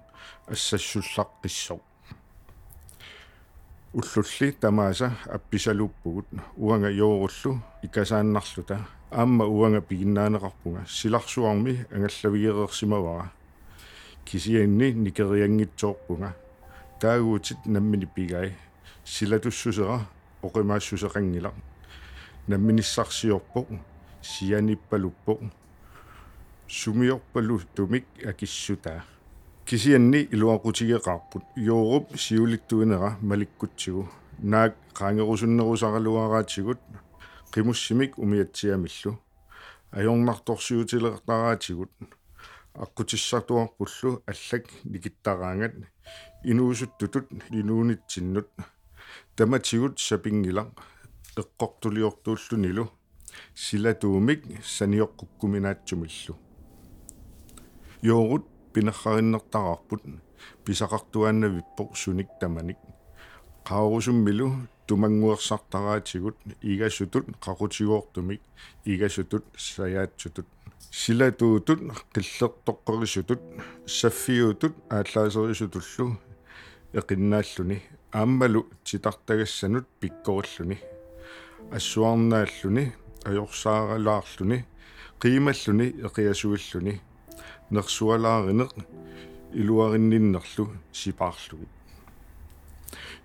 [0.48, 1.80] ассассуллаққиссоқ
[3.93, 13.31] уллулли тамааса апписалуппугут уанга йооруллу икасааннарлута аама уанга пигиннаанеқарпунга силарсуарми ангаллавигереерсимавара
[14.25, 16.35] кисианни никериангитсоорпунга
[17.01, 18.55] таагуутит наммини пигай
[19.03, 20.07] силатуссусера
[20.41, 21.53] оқимаассусеқангила
[22.47, 23.65] намминиссарсиорпо
[24.21, 25.37] сианиппалуппо
[26.67, 29.03] сумиорпалу тумик акиссутаа
[29.66, 34.08] кисианни илуақутигеқарпут йооруп сиулиттуинера маликкутсигу.
[34.38, 36.78] Наак qaangerusуннерусаралуараатигут
[37.52, 39.18] qimуссимик умиатсиамиллу.
[39.90, 41.90] Ajornartorsiutilертараатигут
[42.74, 45.74] аққутиссартуарпуллу аллак никиттараангат.
[46.44, 48.48] Инуусуттутут инуунитсиннут.
[49.34, 50.72] Таматигут сапингила
[51.36, 52.92] эққортулиортууллунилу
[53.54, 56.38] силатуумик саниоққуккуминаатсумиллу
[58.76, 60.02] йоорут пинеррариннертарарпут
[60.64, 62.76] писақартуааннавиппо суник таманик.
[63.64, 64.52] Qaarusummilu
[64.86, 68.40] tumangguersartaraatиgut игасутут qaqutiguortumik
[68.84, 70.46] игасутут саяатсутут.
[70.90, 71.80] Силатуутут
[72.14, 73.40] qilleqtoqqerisutut
[73.86, 76.18] саффиутут ааллаасерисутуллу
[76.92, 77.82] эқиннааллуни.
[78.12, 80.78] Ааммалу титартагассанут пиккориллуни
[81.72, 82.92] ассуарнааллуни
[83.24, 84.64] ajorsaaralaarluni
[85.20, 87.00] qiimalluni eqiasuilluni
[87.70, 88.72] nersualaarinеq
[89.52, 91.68] iluarinninnerlu sipaarlugi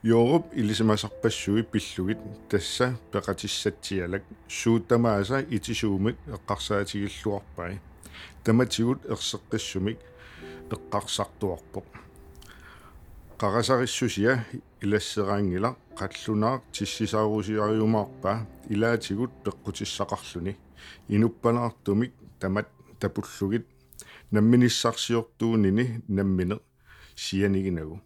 [0.03, 7.73] Europe ilisimasarpassugi pillugit tassa peqatissatsialak suutamaasa itisuumik eqqarsaatigilluarpai
[8.43, 9.99] tamatigut erseqqissumik
[10.75, 11.87] eqqarsartuarpoq
[13.41, 14.33] qaqasarissusia
[14.83, 18.31] ilasseraangila qallunaaq tissisaarusiariumaarpa
[18.73, 20.53] ilaatigut peqqutissaqarluni
[21.15, 22.67] inuppanaartumik tamat
[22.99, 23.65] tapullugit
[24.31, 26.55] namminissarsiortuunini nammine
[27.23, 27.97] sianiginagu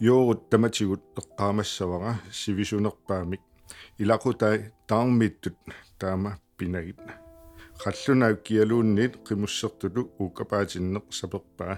[0.00, 3.42] yoorut tamatigut eqqaamassavara sivisunerpaamik
[3.98, 5.58] ilaqutai taarmiittut
[5.98, 7.02] taama pinagit.
[7.82, 11.74] Qallunaak kialuunniit qimussertulu uukapaatinneq saperpaa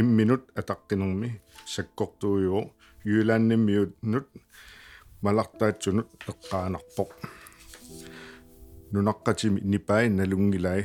[0.00, 1.28] imminut ataqqinermi
[1.74, 2.62] sakkortuuyuo
[3.10, 4.28] yulaannimmiutnut
[5.22, 7.10] malartaatsunut eqqaanarpoq
[8.92, 10.82] nunaqqatimi nipai nalungilai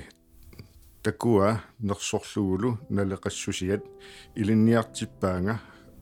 [1.05, 1.47] takua
[1.87, 3.83] nersorlugulu naleqassusiat
[4.41, 5.55] ilinniartippaanga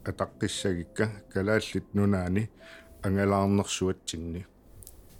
[0.08, 2.42] ataqqissagikka kalaallit nunaani
[3.06, 4.40] angalaarnersuatsinni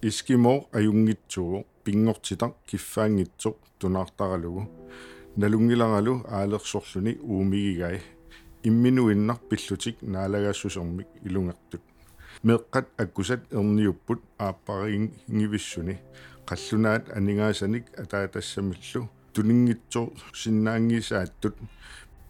[0.09, 4.63] iskimo ajungitsugu pingortitaq kiffaangitsoq tunaartaralugu
[5.41, 7.99] nalungilaralu aalersorluni uumigigai
[8.69, 11.85] imminuinnar pillutik naalagaassusermik ilungertut
[12.47, 15.95] meeqqat akkusat erniupput aappariingivissuni
[16.49, 19.03] qallunaat aningaassanik ataatassамиллу
[19.35, 20.07] тунingitсоо
[20.41, 21.57] синнаангисааttut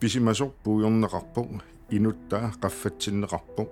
[0.01, 1.49] писимасор пуйорнеқарпоқ
[1.97, 3.69] инутта qaffатсиннеқарпоқ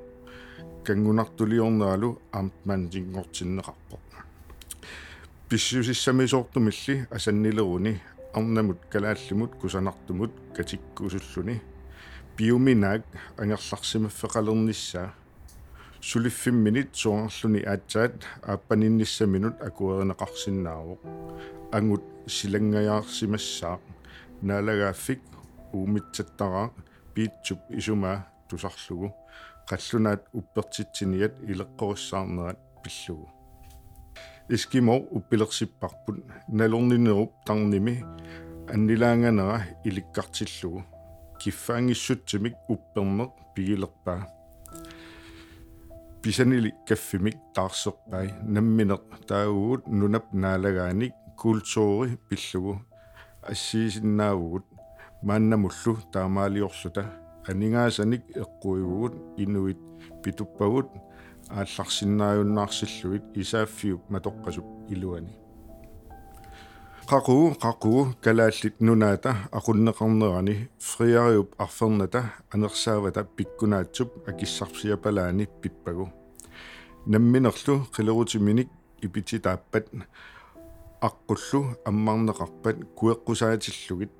[0.86, 4.02] кангунартулиорнералу аамтмаантингортиннеқарпоқ
[5.48, 7.92] писсусиссамисоортумилли асаннилеруни
[8.34, 11.60] арнамут калааллимут кусанартумут катиккусуллуни
[12.36, 13.02] биуминаак
[13.36, 15.08] ангерларсимаффеқалерниссаа
[16.01, 21.01] сулиффимминит суарлуни аатсаат ааппанинниссаминут акуеринеқарсиннаавоқ
[21.77, 22.03] ангут
[22.35, 23.79] силангаяарсимассаа
[24.41, 25.21] наалагааффик
[25.73, 26.67] уумитсаттараа
[27.13, 28.17] пиитсуп исумаа
[28.49, 29.07] тусарлугу
[29.69, 33.27] қаллунаат уппертитсиниат илеққориссаарнерат пиллугу
[34.49, 38.05] искимо уппилерсиппарпут налорнинеруп тарними
[38.73, 40.85] аннилаанганера иликкартиллугу
[41.41, 44.21] киффаангиссутсимик уппернеқ пигилерпаа
[46.22, 52.74] писанили каффимик таарсерпай намминеқ таагуут нунап наалагааник культури пиллугу.
[53.42, 54.64] Ассиисиннаавгут
[55.22, 57.02] мааннамуллу таамаалиорлута
[57.48, 59.80] анингаасаник эққуигугут инуит
[60.22, 60.88] питуппагут
[61.48, 65.41] аалларсиннааюннаарсиллуит исааффиуп матоққасуп илуани
[67.10, 67.92] qaquu qaquu
[68.24, 70.54] kalaallit nunaata aqunneqarnerani
[70.88, 72.20] friariup arfernata
[72.54, 76.06] anersaavata pikkunaatsuk akissarsiapalaani pippagu
[77.12, 78.68] namminerlu qilerutiminik
[79.06, 79.86] ipititaappat
[81.08, 84.12] аққуллу аммарнеқарпат куэққусаатиллугит.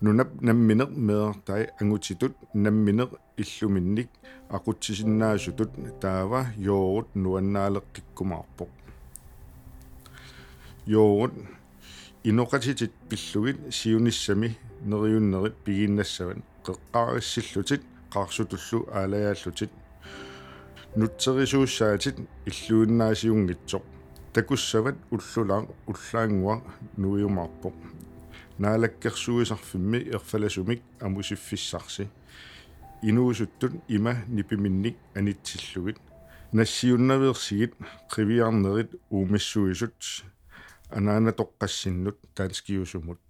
[0.00, 3.10] Нунап намминеқ меэртай ангутитут намминеқ
[3.42, 4.10] иллуминник
[4.56, 8.70] ақутсисиннаасутут таава йоорут нуаннаалеққиккумаарпоқ
[10.86, 11.34] йоорут
[12.26, 19.70] иноқатитит пиллугит сиуниссами нериуннерит пигиннассаван қеққаариссиллутит қаарсутуллу аалаяаллутит
[20.96, 23.84] нутсерисууссаатит иллуиннаасиунгитсоқ
[24.32, 26.64] такуссават уллулаа уллаангуа
[26.96, 27.74] нуиумаарпоқ
[28.58, 32.08] наалаккерсуисарфимми ерфаласумик амусиффиссарси
[33.02, 35.98] инуусуттут има нипиминник анитсиллугит
[36.50, 37.74] нассиуннавиерсигит
[38.10, 39.94] кривиарнерит уумиссуисут
[40.90, 43.20] анаана тоққассиннут таанскиусумут.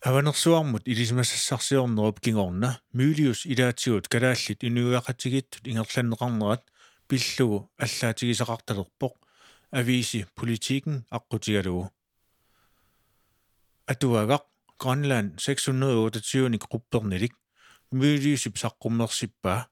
[0.00, 2.80] Аванерсуармут илисимассарсиорнеруп кингорна.
[2.92, 6.62] Мюлиус илаатсигут калааллит инуиақатигиттут ингерланнеқарнерат
[7.08, 9.14] пиллугу аллаатигисақарталерпоқ
[9.72, 11.90] ависи политикен аққутигалугу.
[13.86, 14.44] Атуагақ
[14.78, 17.34] Grønland 628 группернилик
[17.90, 19.68] мюлиусип саққуммерсиппаа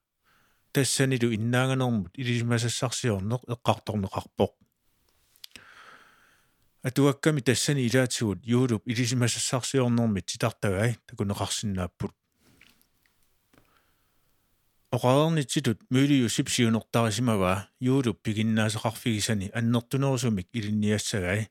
[0.73, 4.53] тассанилу иннааганермут илисимассарсиорнеқ эққарторнеқарпоқ
[6.83, 12.13] атуакками тассани илаатигут юулуп илисимассарсиорнэрмит титартагай такунеқарсинааппут
[14.93, 21.51] оqaarnitsitut мюлиу сипсиунертарисимаваа юулуп пигиннаасеқарфигисани аннертунерусумик илинниассагай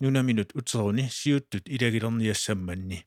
[0.00, 3.06] нунаминут утеруни сиуттут илагилерниассамманни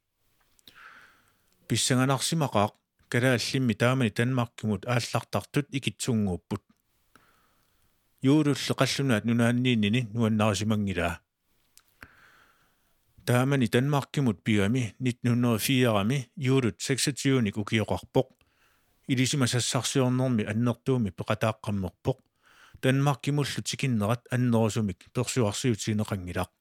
[1.68, 2.74] писсанганарсимақаақ
[3.14, 6.64] калааллимми таамани танмаркимут ааллартартут икитсунгууппут
[8.24, 11.20] юулулле қаллунаат нунааннииннини нуаннарисимангилаа
[13.26, 18.28] таамани Danmarkimut пигами 1904-ами юулут 26-ник укиоқарпоқ
[19.08, 22.18] илисимасассарсиорнэрми аннертууми пеқатааққаммерпоқ
[22.84, 26.52] Danmarkimullu тикиннерат аннерусумик персуарсиутигинеқангилақ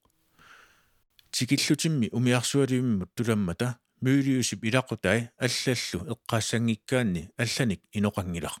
[1.31, 8.58] тикиллутимми умиарсуалимиммут туламмата мюлиусип илақутай аллаллу эққаассангиккаанни алланик иноқангилақ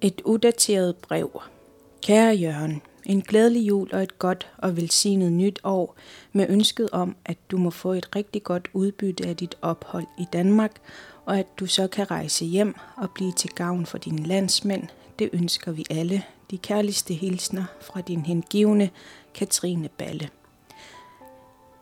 [0.00, 1.30] Et udateret brev.
[2.02, 5.96] Kære Jørgen, En glædelig jul og et godt og velsignet nyt år
[6.32, 10.24] med ønsket om, at du må få et rigtig godt udbytte af dit ophold i
[10.32, 10.80] Danmark,
[11.24, 14.82] og at du så kan rejse hjem og blive til gavn for dine landsmænd.
[15.18, 16.22] Det ønsker vi alle.
[16.50, 18.90] De kærligste hilsner fra din hengivne
[19.34, 20.28] Katrine Balle.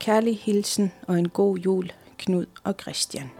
[0.00, 3.30] Kærlig hilsen og en god jul, Knud og Christian.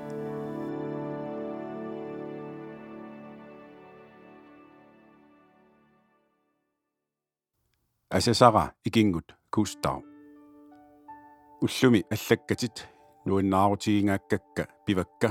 [8.17, 10.01] асасара икингут кустаа
[11.65, 12.77] уллуми аллаккатит
[13.27, 15.31] нуиннаарутигингааккакка пивакка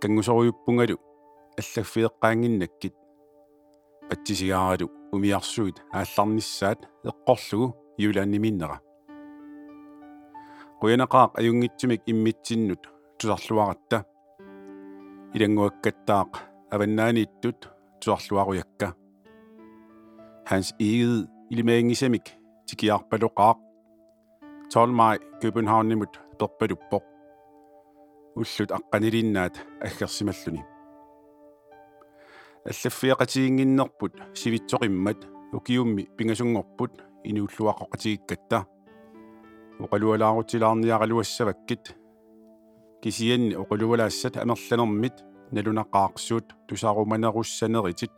[0.00, 0.96] кангусориуппунгалу
[1.60, 2.94] аллагфиэккаангиннаккит
[4.10, 6.80] патсисигааралу умиарсуит аалларниссаат
[7.10, 8.76] эққорлугу юлаанниминнера
[10.81, 12.83] қуянақаақ аюнгитсимик иммитсиннут
[13.17, 13.97] тусарлуаратта.
[15.35, 16.31] Илангуаккаттаақ
[16.73, 17.59] аваннаанииттут
[18.01, 18.87] тусарлуаруякка
[20.49, 22.25] hans eget ilmaangisamik
[22.67, 23.57] tikiarpaluqaaq
[24.73, 27.03] 12 maj Københavnimut perpaduppoq
[28.39, 29.55] уллут аққанилиннаат
[29.85, 30.61] аггерсималлуни
[32.69, 35.19] аллаффиақатигингиннерпут сивитсоқиммат
[35.57, 36.93] укиумми пингасунгорпут
[37.29, 38.57] иниуллуақоқатигиккатта
[39.83, 41.83] оқалуалаарутилаарниаралуассаваккит
[43.01, 45.15] кисианни оқалуалаассат амерланермит
[45.53, 48.15] налунаққаарсуут тусааруманеруссанеритит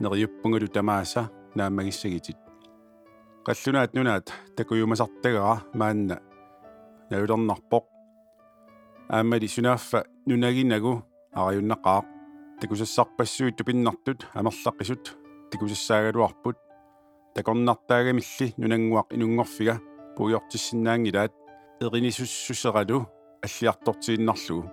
[0.00, 2.38] нериуппунгалу тамааса нааммагиссагитит
[3.46, 6.16] qallunaat nunaat takuyumasartagara maanna
[7.10, 7.84] naulernarpoq
[9.16, 9.98] aammali sunaaffa
[10.28, 10.92] nunaginagu
[11.38, 12.06] ariunnaqaaq
[12.60, 15.04] takusassarpassuit tupinnartut amerlaqisut
[15.50, 16.58] tikusassaaгаluarput
[17.34, 19.74] takornartaagamilli nunanguaq inungorfiga
[20.15, 21.33] puujortissinnaangilaat
[21.85, 22.97] erinisussусераlu
[23.45, 24.63] аллиарторtiinnarlugu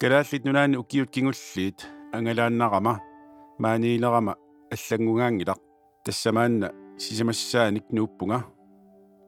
[0.00, 1.78] kalaallit nunaani ukiut kingulliit
[2.16, 2.94] angalaaannarama
[3.62, 4.34] maaniilerama
[4.74, 5.60] аллангунгаангилақ
[6.04, 8.38] тассамаанна сисимассааник нууппунга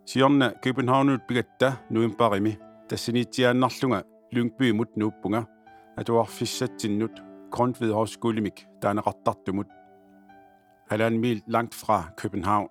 [0.04, 2.58] сиорна Københavnut пигатта нуимпарими
[2.88, 4.04] тассаниитсиааннарлунга
[4.34, 5.46] Lyngby-mut нууппунга
[5.96, 7.22] атуарфиссатсиннут
[7.54, 9.68] Grundtved Højskolemik таанеқартартумут
[10.90, 12.68] halvanden mil langt fra København.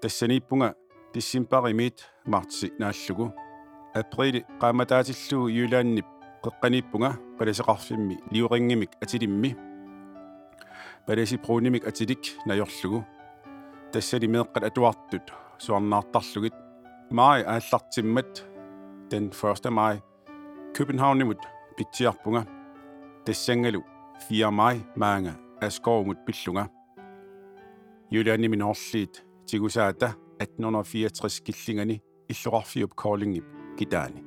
[0.00, 0.74] Тассаниппунга
[1.12, 3.34] тиссимпаримит марти нааллугу
[3.94, 6.06] априли qaamataatilluu юлааннип
[6.44, 9.56] qeqqanippunga паласеқарфимми лиурингимик атилимми
[11.06, 13.04] паласи прунимик атилик наёрлугу
[13.92, 15.26] тассали меэққат атуартут
[15.58, 16.54] суарнаартарлугит
[17.10, 18.44] май ааллартиммат
[19.10, 19.72] den 1.
[19.72, 20.02] maj
[20.74, 21.38] Københavnimut
[21.78, 22.42] pittiarpunga
[23.24, 23.84] тассангалу
[24.28, 26.70] 4 maj маанга аскоумут пиллунга
[28.10, 33.45] юлианнимин орлиит тигусаата 1864 киллингани иллуқарфиуп коллингип
[33.77, 34.23] китаани.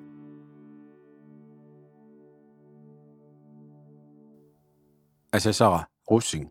[5.33, 6.51] Асасара руссин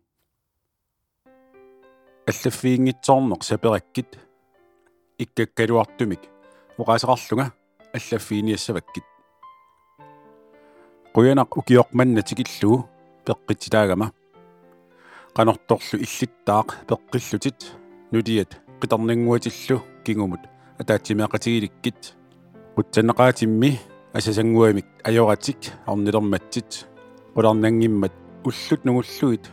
[2.28, 4.12] аллаффиингитсоорнеқ сапераккит
[5.20, 6.22] иккаккалуартумик.
[6.80, 7.46] Уqaасеқарлунга
[7.94, 9.06] аллаффииниассаваккит
[11.14, 12.90] quyanaq ukiormannatикиллугу
[13.26, 14.08] пеққитилаагама
[15.38, 17.60] qanорторлу иллиттаақ пеққиллутит
[18.12, 20.42] нудиат қитернингуатиллу кингумут
[20.82, 22.16] атаатсимеақатигиликкит
[22.76, 23.80] qutsanneqaatимми
[24.14, 26.86] асасангуамик ajоратик арнилерматсит
[27.34, 28.12] qulарнангиммат
[28.44, 29.46] уллут нугуллуит.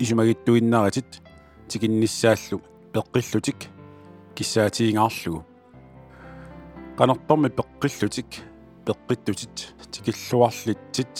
[0.00, 1.22] Исумагиттуиннаратит
[1.68, 2.60] тикинниссааллу
[2.92, 3.58] пеққиллутик
[4.34, 5.44] киссаатигингаарлугу
[6.98, 8.30] qanartormi peqqillуtik
[8.86, 9.56] peqqittutit
[9.92, 11.14] tikilluarlittit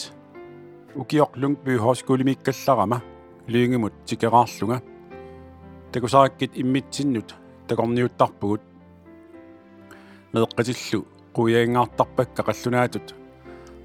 [1.01, 2.97] ukiorlungby højskolemikkallarama
[3.47, 4.77] lyingemut tikeraarlunga
[5.95, 7.29] takusarakkit immitsinnut
[7.67, 8.63] takorniuttarpugut
[10.33, 10.99] meeqqatillu
[11.35, 13.07] quyaingaartarpakka qallunaatut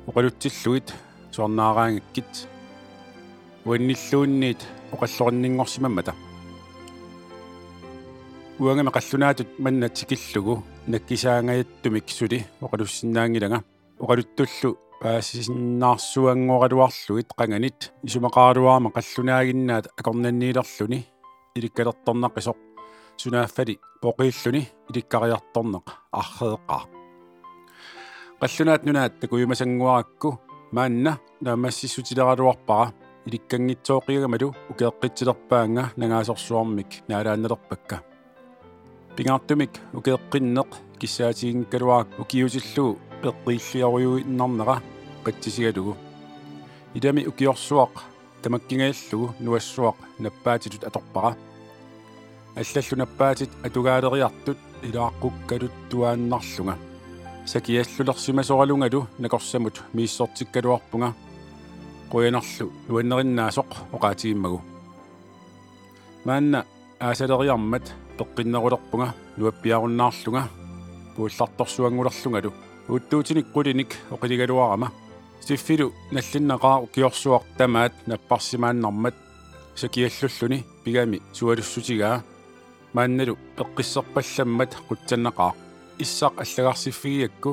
[0.09, 0.89] oqalutsilluit
[1.35, 2.33] suarnaaraangikkit
[3.67, 4.61] уанниллуунниит
[4.95, 6.13] оқаллориннингорсимаммата
[8.59, 10.55] уангама қаллунаатут манна тикиллугу
[10.93, 13.59] наккисаангаяттумик сули оқалуссиннаангилага
[14.03, 14.71] оқалуттуллу
[15.03, 21.01] паасисиннаарсуангоралуарлуит қанганит исумақаалуаама қаллунаагиннаат акорнанниилерлуни
[21.56, 22.58] иликкалерторнаққисоқ
[23.18, 25.86] сунааффали поқииллуни иликкариарторнеқ
[26.22, 26.84] археэққаа
[28.42, 30.30] қаллунаат нунаат такуйумасангуаракку
[30.72, 32.94] маанна наамассиссутилералуарпара
[33.28, 37.98] иликкангитсооқиагамалу укеэққитсилерпаанга нагаасорсуармик наалааннелерпакка
[39.16, 44.76] пингаартумик укеэққиннеқ киссаатигинккалуаак укиутиллуу пеққииллиаруйуиннарнера
[45.26, 45.94] қатсисигалугу
[46.94, 47.94] идами укиорсуақ
[48.43, 51.37] тамаккингааллугу нуассуақ наппаатитут аторпара
[52.57, 56.79] аллаллу наппаатит атугаалериартут илааққуккалут туааннарлунга.
[57.47, 61.15] Сакиаллулерсимасоралунгалу накорсамут мииссортиккалуарпунга
[62.11, 64.61] quyanarlu nuannerиннаасоқ оqaатигиммагу
[66.25, 66.67] маанна
[66.99, 70.49] аасалериармат пеққиннерулерпунга нуаппиаруннаарлунга.
[71.17, 72.53] Пуулларторсуангулерлунгалу
[72.89, 74.93] уттуутиник qulиник оқилигалуарама
[75.47, 79.17] сиффилу наллиннақаа укиорсуар тамаат наппарсимааннармат
[79.75, 82.23] сакиаллуллуни пигами суалуссутигаа
[82.95, 85.53] маанналу эққиссерпалламмат қутсаннақаа
[86.03, 87.51] иссақ аллагарсиффигиакку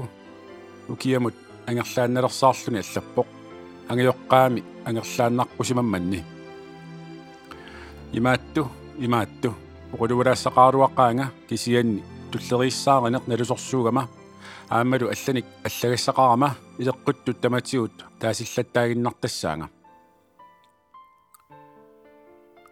[0.90, 1.36] укиамут
[1.68, 3.28] ангерлаанналерсаарлуни аллаппоқ.
[3.90, 6.24] Ангиоққаами ангерлааннарпусимамманни.
[8.14, 9.54] Имаатту имаатту.
[9.94, 12.04] Оқулугалаассақааруаққаанга кисианни.
[12.32, 14.08] Туллерииссааринеқ налусорсуугама
[14.70, 19.70] аамалу алланик аллагассақарама илеққуттут таматигут таасиллаттаагиннартассаанга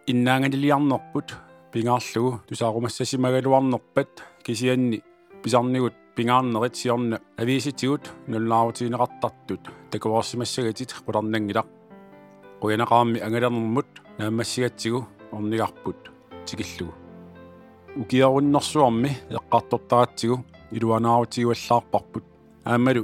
[0.08, 1.36] иннаангалилиарнерпут
[1.72, 5.04] пингаарлугу тусаарумассасимагалуарнерпат кисианни
[5.42, 11.68] писарнигут пингаарнерит сиорна ависитигут нуллаарутиинеқартартут такуарсимассагатит қуларнангилақ
[12.62, 13.88] қуянақарми ангалернэрмут
[14.18, 16.12] наамассигатсигу орнигарпут
[16.46, 16.94] тикиллугу
[17.96, 20.44] укиаруннэрсуарми эққартортаратсигу
[20.76, 22.26] илуанаарутигуаллаарпарпут
[22.66, 23.04] аамалу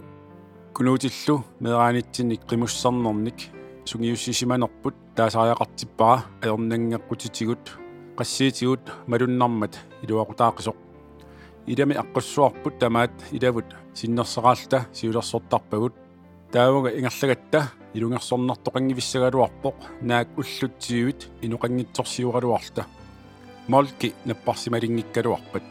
[0.76, 3.40] кунуутиллу мераанитсинник қимуссарнерник
[3.90, 7.64] сугиуссисиманерпут таасааяқартиппара аернангеққутитигут
[8.18, 10.78] qassiitигут малуннармат илуақутаақисоқ
[11.72, 15.94] илами аққуссуарпут тамаат илавут синнерсераалта сиулерсортарпагут
[16.52, 17.60] таавага ингерлагатта
[17.94, 22.86] илунгерсорнартоқангивиссагалуарпоқ наак уллутсиуит инуқангитсорсиугалуарта.
[23.68, 25.64] Молки наппарсималингиккалуарпат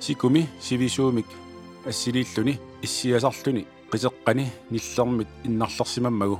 [0.00, 1.26] сикуми сивисуумик
[1.84, 6.38] ассилииллуни иссиасарлуни qisеққани ниллермит иннарлерсимаммагу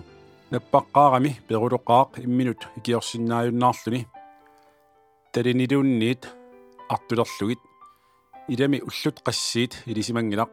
[0.50, 4.06] наппаққаарами перулоқаақ имминут икиорсиннааюннаарлуни
[5.32, 6.22] талинилуунниит
[6.88, 7.60] артулерлугит
[8.48, 10.50] илами уллут qassiit илисимангилақ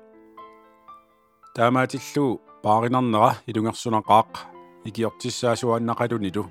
[1.55, 4.31] таамаатиллуу пааринарнера илунгерсунақаақ
[4.87, 6.43] икиортиссаасуаннақалунилу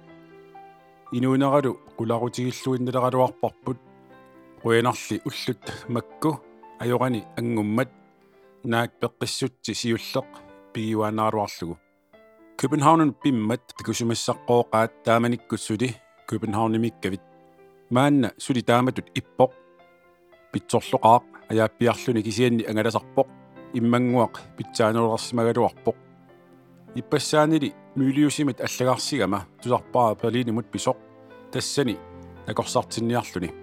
[1.17, 3.79] инуунералу qularutigilluinnalerалуарпарпут
[4.63, 6.31] quyanarli уллут макку
[6.81, 7.91] ajorani ангуммат
[8.65, 10.29] наак пеққиссутси сиуллеқ
[10.73, 11.77] пигиуанааруарлугу
[12.57, 15.97] Københavnen биммат пикусумассаққооқаат тааманиккуссули
[16.29, 17.21] Københavnimikкавит
[17.91, 19.51] маанна сули тааматут иппоқ
[20.53, 23.29] питсорлоқаақ аjaappiarluni кисианни ангаласарпоқ
[23.79, 25.97] иммангуақ питсаанерулерсимагалуарпоқ
[27.01, 30.97] иппассаанили мюлиусимит аллагарсигама тусарпаа перлинимут писоқ
[31.53, 31.99] тассани
[32.47, 33.62] акорсартинниарлуни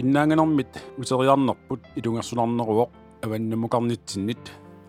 [0.00, 2.90] иннаанганэрмит утериарнерпут илунгерсунарнеруоқ
[3.24, 4.44] аваннамукарнитсиннит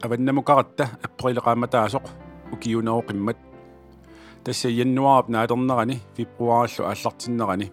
[0.06, 2.06] аваннамукаратта априлеқааматаасоқ
[2.54, 3.38] укиунеоқиммат
[4.44, 7.72] тасса яннуарап наалернерани фебруаарлу ааллартиннерани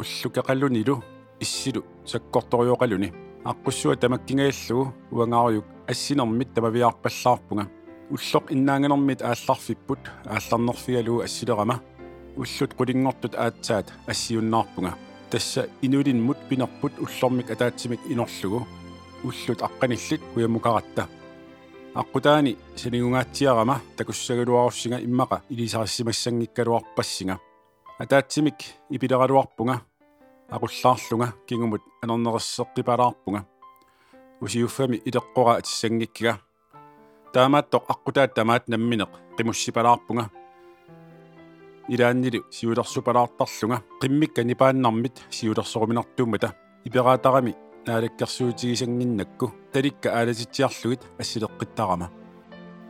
[0.00, 1.02] уллукеқаллунилу
[1.40, 3.14] иссилу саккорториоқалуни
[3.44, 7.64] аққуссуа тамаккингааллугу уангааруюк ассинермит тамавиарпаллаарпунга
[8.10, 11.80] уллоқ иннаанганэрмит аалларфиппут аалларнерфигалугу ассилерама
[12.36, 14.94] уллут қулингортут аатсаат ассиуннаарпунга
[15.29, 18.67] тасса инуулинмут пинерпут уллормик атаатсимик инерлугу
[19.23, 21.07] уллут аққаниллит уямукаратта
[21.93, 27.39] аққутаани санигунгаатсиарама такуссагалуарусинга иммақа илисаассимассангиккалуарпассинга
[27.99, 28.59] атаатсимик
[28.89, 29.81] ипилералуарпунга
[30.51, 33.41] aqullaarlunga kingumut anernerisseqqipalаарpunga
[34.41, 36.33] usiuffami ileqqora atissangikkiga
[37.33, 40.25] таамааттоқ аққутаат тамаат намминеқ қимуссипалаарпунга
[41.88, 46.54] илааннили сиулерсупалаартарлунга қиммикка нипааннармит сиулерсоруминартуумата
[46.84, 47.54] ипераатарами
[47.86, 52.10] наалаккерсуутигисангиннакку таликка ааласитсиарлугит ассилеққиттарама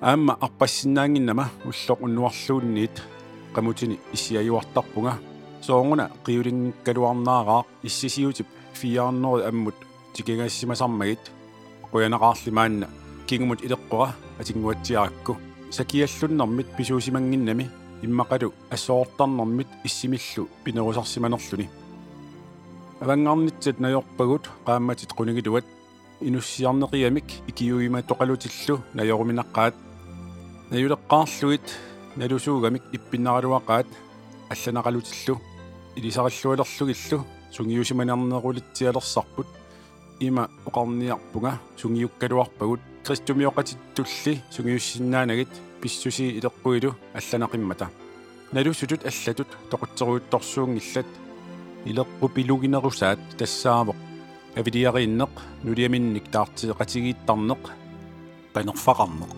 [0.00, 3.02] аама арпассиннаангиннама уллоқ уннуарлуунниит
[3.54, 5.12] qamutini issiajuartarpunga
[5.66, 9.78] soonguna qiulinngikkaluarnaaraa issisiutip fiaarneri ammut
[10.14, 11.24] tikingaassimasarmagit
[11.92, 12.86] quyanaqaarlimaanna
[13.26, 14.08] kingumut ileqqora
[14.40, 15.32] atinguatsiarakku
[15.76, 17.66] sakiallunnermit pisuusimanginnami
[18.04, 21.68] иммақалу ассоортарнэрмит иссимиллу пинерусарсиманерлүни
[23.00, 25.66] авангарнитсат наёрпагут qaammatит qunigilуат
[26.20, 29.74] инуссиарнеқиамик икиуиматоқалутиллу наёруминаққаат
[30.70, 31.66] наюлеққаарлуит
[32.16, 33.86] налусуугамик иппиннаралуақаат
[34.52, 35.34] алланақалутиллу
[35.96, 37.18] илисараллуалерлугиллу
[37.54, 39.46] сунгиусиманернерулитсиалерсарпут
[40.20, 45.48] има оқарниарпунга сунгиуккалуарпагут кристумиоқатиттулли сунгиуссиннаанагит
[45.83, 47.87] писсуси илеққуилу алланақиммата
[48.51, 51.09] налусутут аллатут тоқутсеруутторсуунгиллат
[51.89, 53.97] илеққупилугинерусаат тассаавоқ
[54.59, 55.33] авилиарииннеқ
[55.65, 57.61] нулиаминник таартиеқатигииттарнеқ
[58.53, 59.31] панерфақарнеқ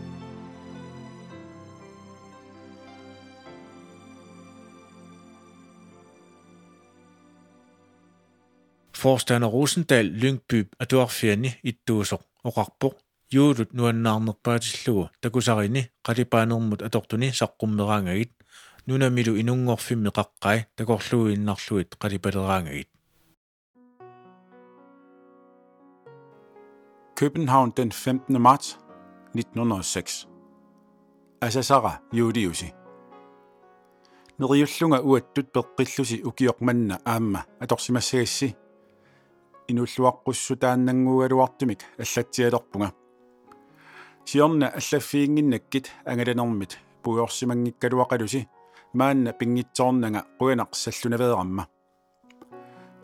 [9.02, 12.96] Forstander Rosendal Lyngby atuarfiani ittuusoq oqarpoq
[13.33, 18.31] юулут нуаннаарнерпаатиллугу такусарини қалипаанермут аторtuни саққуммераангагит
[18.87, 22.89] нунамилу инунгорфимми qaqqai такорлуииннарлуит qalipaleraangagit
[27.16, 28.39] København den 15.
[28.39, 28.79] marts
[29.35, 30.29] 1906.
[31.41, 32.74] Asasara Juliusi.
[34.39, 38.57] Neriullunga uattut peqqillusi ukiormanna aamma atorsimassagасси
[39.68, 43.06] inulluaqqussuutaannangugaluartumik аллатсиалерпунга
[44.27, 48.49] сиорна аллаффиингиннаккит ангаланэрмит пуйорсимангиккалуақалуси
[48.93, 51.68] маанна пингитсоорнага қуянақ саллунавеерамма.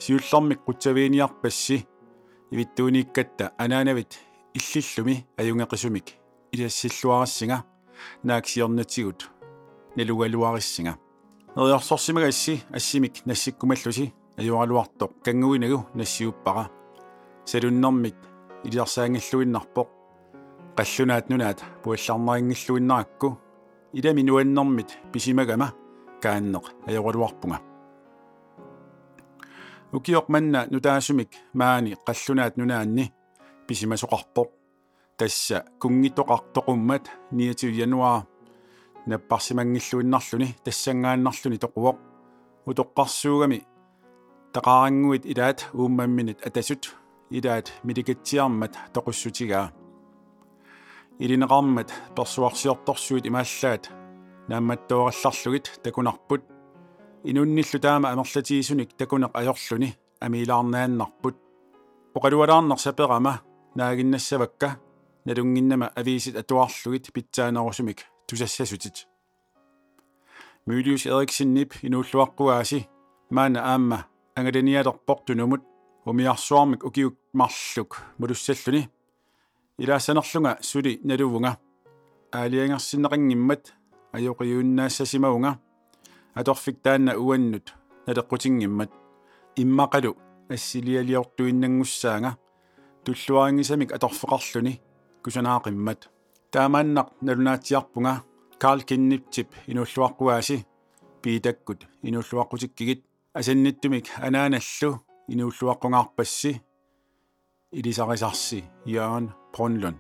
[0.01, 1.87] Сиуллэрмик қутсавииниарпасси
[2.51, 4.19] ивиттуунииккатта анаанавит.
[4.55, 6.07] Иллиллуми аюнгеқисумик.
[6.51, 7.65] Илассиллуарассинга
[8.25, 9.31] нааксиорнатигут
[9.95, 10.99] налугалуариссинга
[11.55, 14.13] нериорсорсимагасси ассимик нассиккумаллуси.
[14.37, 16.69] Аюаралуартоқ кангуинагу нассиуппара.
[17.45, 18.17] Салуннэрмик.
[18.65, 20.02] Илиарсаангиллуиннарпоқ
[20.77, 21.59] qallunaat nunaat
[23.93, 25.69] илами нуаннэрмит писимагама
[26.23, 27.59] кааннеқ ajorluarpunga
[29.93, 33.13] укиоқ манна нутаасумик маани қаллунаат нунаанни
[33.69, 34.49] писимасоқарпоқ
[35.19, 38.23] тасса кунгитоқартоқуммат 29 януар
[39.07, 41.97] наппарсимангиллуиннарлуни тассангааннарлуни тоқуоқ
[42.71, 43.59] утоққарсуугами
[44.55, 46.83] тақарангуит илаат ууммамминит атасут
[47.31, 49.67] илаат миликатсиармат тоқуссутигаа
[51.19, 53.91] илинеқармат персуарсиорторсуит имааллаат.
[54.49, 56.43] Наамматтуоралларлугит такунарпут.
[57.25, 61.37] Инунниллу таама амерлатиисуник такунеқ ajorluni амилаарнааннарпут
[62.15, 63.41] оқалуалаарнер саперама
[63.75, 64.81] наагиннассавакка.
[65.25, 69.07] Налунгиннама авиисит атуарлугит питсаанерусумик тусассасутит.
[70.67, 72.87] Mylius Eriksenniп инуллуаққуааси
[73.31, 74.07] маана аама
[74.37, 75.63] ангаланиалерпортунумут
[76.05, 78.89] умиарсуармик укиук марлук мулуссаллуни
[79.79, 81.59] илаассанерлунга сули налувунга
[82.33, 83.73] аалиангерсиннеқангиммат
[84.13, 85.59] ajоқиууннаассасимауга
[86.35, 87.75] аторфик таанна уаннут
[88.07, 88.91] налеққутингиммат
[89.57, 90.17] иммақалу
[90.49, 92.37] ассилиалиортуиннангуссаага
[93.05, 94.81] туллуарингисамик аторфеқарлуни
[95.25, 96.01] кусанаақиммат
[96.53, 98.23] таамааннақ налунаатсиарпунга
[98.63, 100.65] карл кинниптип инуллуаққуааси
[101.23, 103.01] пиитаккут инуллуаққутиккигит
[103.39, 104.91] асанниттумик анааналлу
[105.33, 106.61] инуллуаққунгаарпасси
[107.73, 109.99] илисарисарси Jørgen Brunlund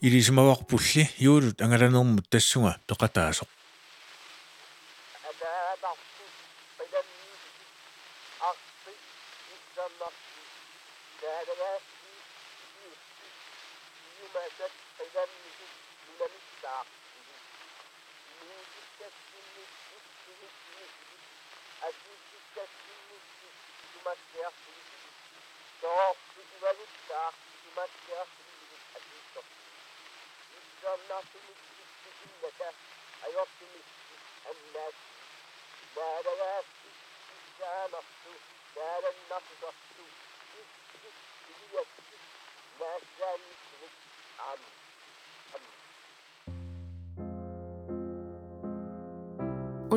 [0.00, 3.48] илисмаварпулли юулут ангаланермут тассунга пеқатаасоқ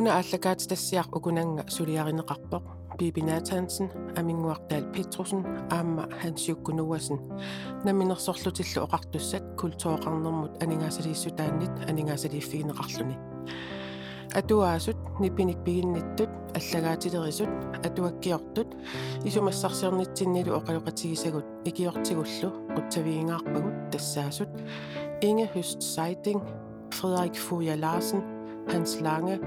[0.09, 2.63] Una аллагаат тассиар укунанга сулиаринеқарпоқ
[2.97, 7.19] Bibi Nathansen амингуартаал Петруsen аама хансиуккунуасен
[7.83, 13.17] наминерсорлутиллу оқартуссат культуоқарнэрмут анингаасалииссутааннит анингаасалииффигинеқарлуни
[14.33, 17.49] атуаасут нипиник пигинниттут аллагаатилерисут
[17.85, 18.69] атуаккиортут
[19.23, 24.49] исумассарсиорнитсиннилу оқалоқатигисагут икиортигуллу қутсавиингаарпагут тассаасут
[25.21, 26.41] Inge Høst Seiding,
[26.91, 28.21] Frederik Fuja Larsen,
[28.67, 29.39] Hans Lange,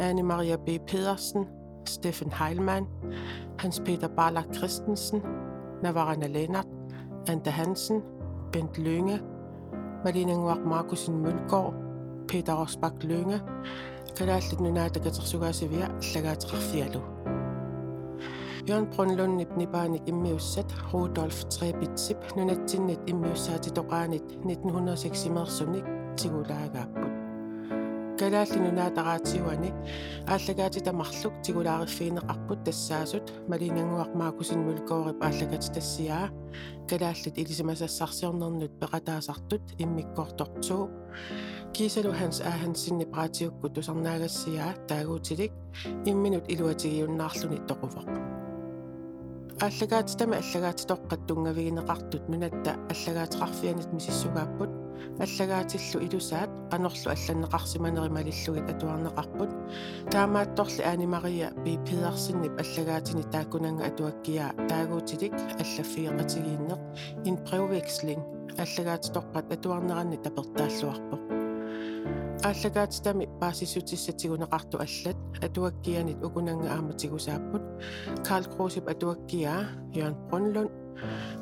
[0.00, 0.78] Anne-Maria B.
[0.78, 1.46] Pedersen,
[1.86, 2.86] Steffen Heilmann,
[3.62, 5.22] Hans-Peter Barlach Christensen,
[5.82, 6.66] Navarana Lennart,
[7.28, 8.02] Ante Hansen,
[8.52, 9.20] Bent Lønge,
[10.04, 11.74] Malene Nguak Markusen Mølgaard,
[12.26, 13.40] Peter Rosbak Lønge,
[14.16, 17.00] kalaallit nunaatakatersugaasivia Katarsugasivia, Lagatraffialu.
[18.68, 25.84] Jørgen Brønlund nipnipaanik immiussat Rudolf Trebitsip nunattinnit immiussaatitoqaanit 1906 imersunik
[28.20, 29.72] tigulaagaapput калааллинунаатараатсиуани
[30.26, 33.32] ааллагаати тамарлук тигулаариффиинеқарпут тассаасут.
[33.48, 36.30] Малинангуармаакусинмул коорип ааллагати тассиаа
[36.88, 40.90] калааллит илисимасассарсиорнернут пеқатаасартут иммиккортортуу
[41.72, 45.52] кисалу ханс аахансинни праатиукку тусарнаагассиаа таагуутилик.
[46.04, 48.49] Имминут илуатигиуннаарлуни тоқувоқ
[49.60, 54.70] ааллагаатитама аллагаатитоққаттунгавигинеқартут нунатта аллагаатеқарфианит мисиссугааппут
[55.20, 59.50] аллагаатиллу илусаат qanорлу алланнеқарсиманерималиллугит атуарнеқарпут
[60.10, 66.80] таамаатторли аани мария би педерсиннип аллагаатини тааккунанга атуаккиаа таагуутилик аллаффиеқатигииннеқ
[67.28, 68.22] ин бреввексling
[68.64, 71.39] аллагаатиторпат атуарнеранни тапертааллуарпоқ
[72.43, 77.63] ааллагаатитами паасиссутиссатигунеқарту аллат атуаккианит укунанга ааматигусааппут
[78.27, 79.61] карл крусип атуаккиаа
[79.93, 80.71] jørn brunlund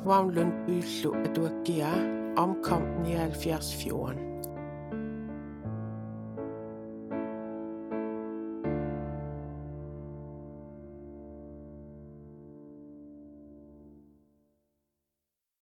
[0.04, 4.27] Vagn Lundbyllå, at du agerer omkom 79 fjorden.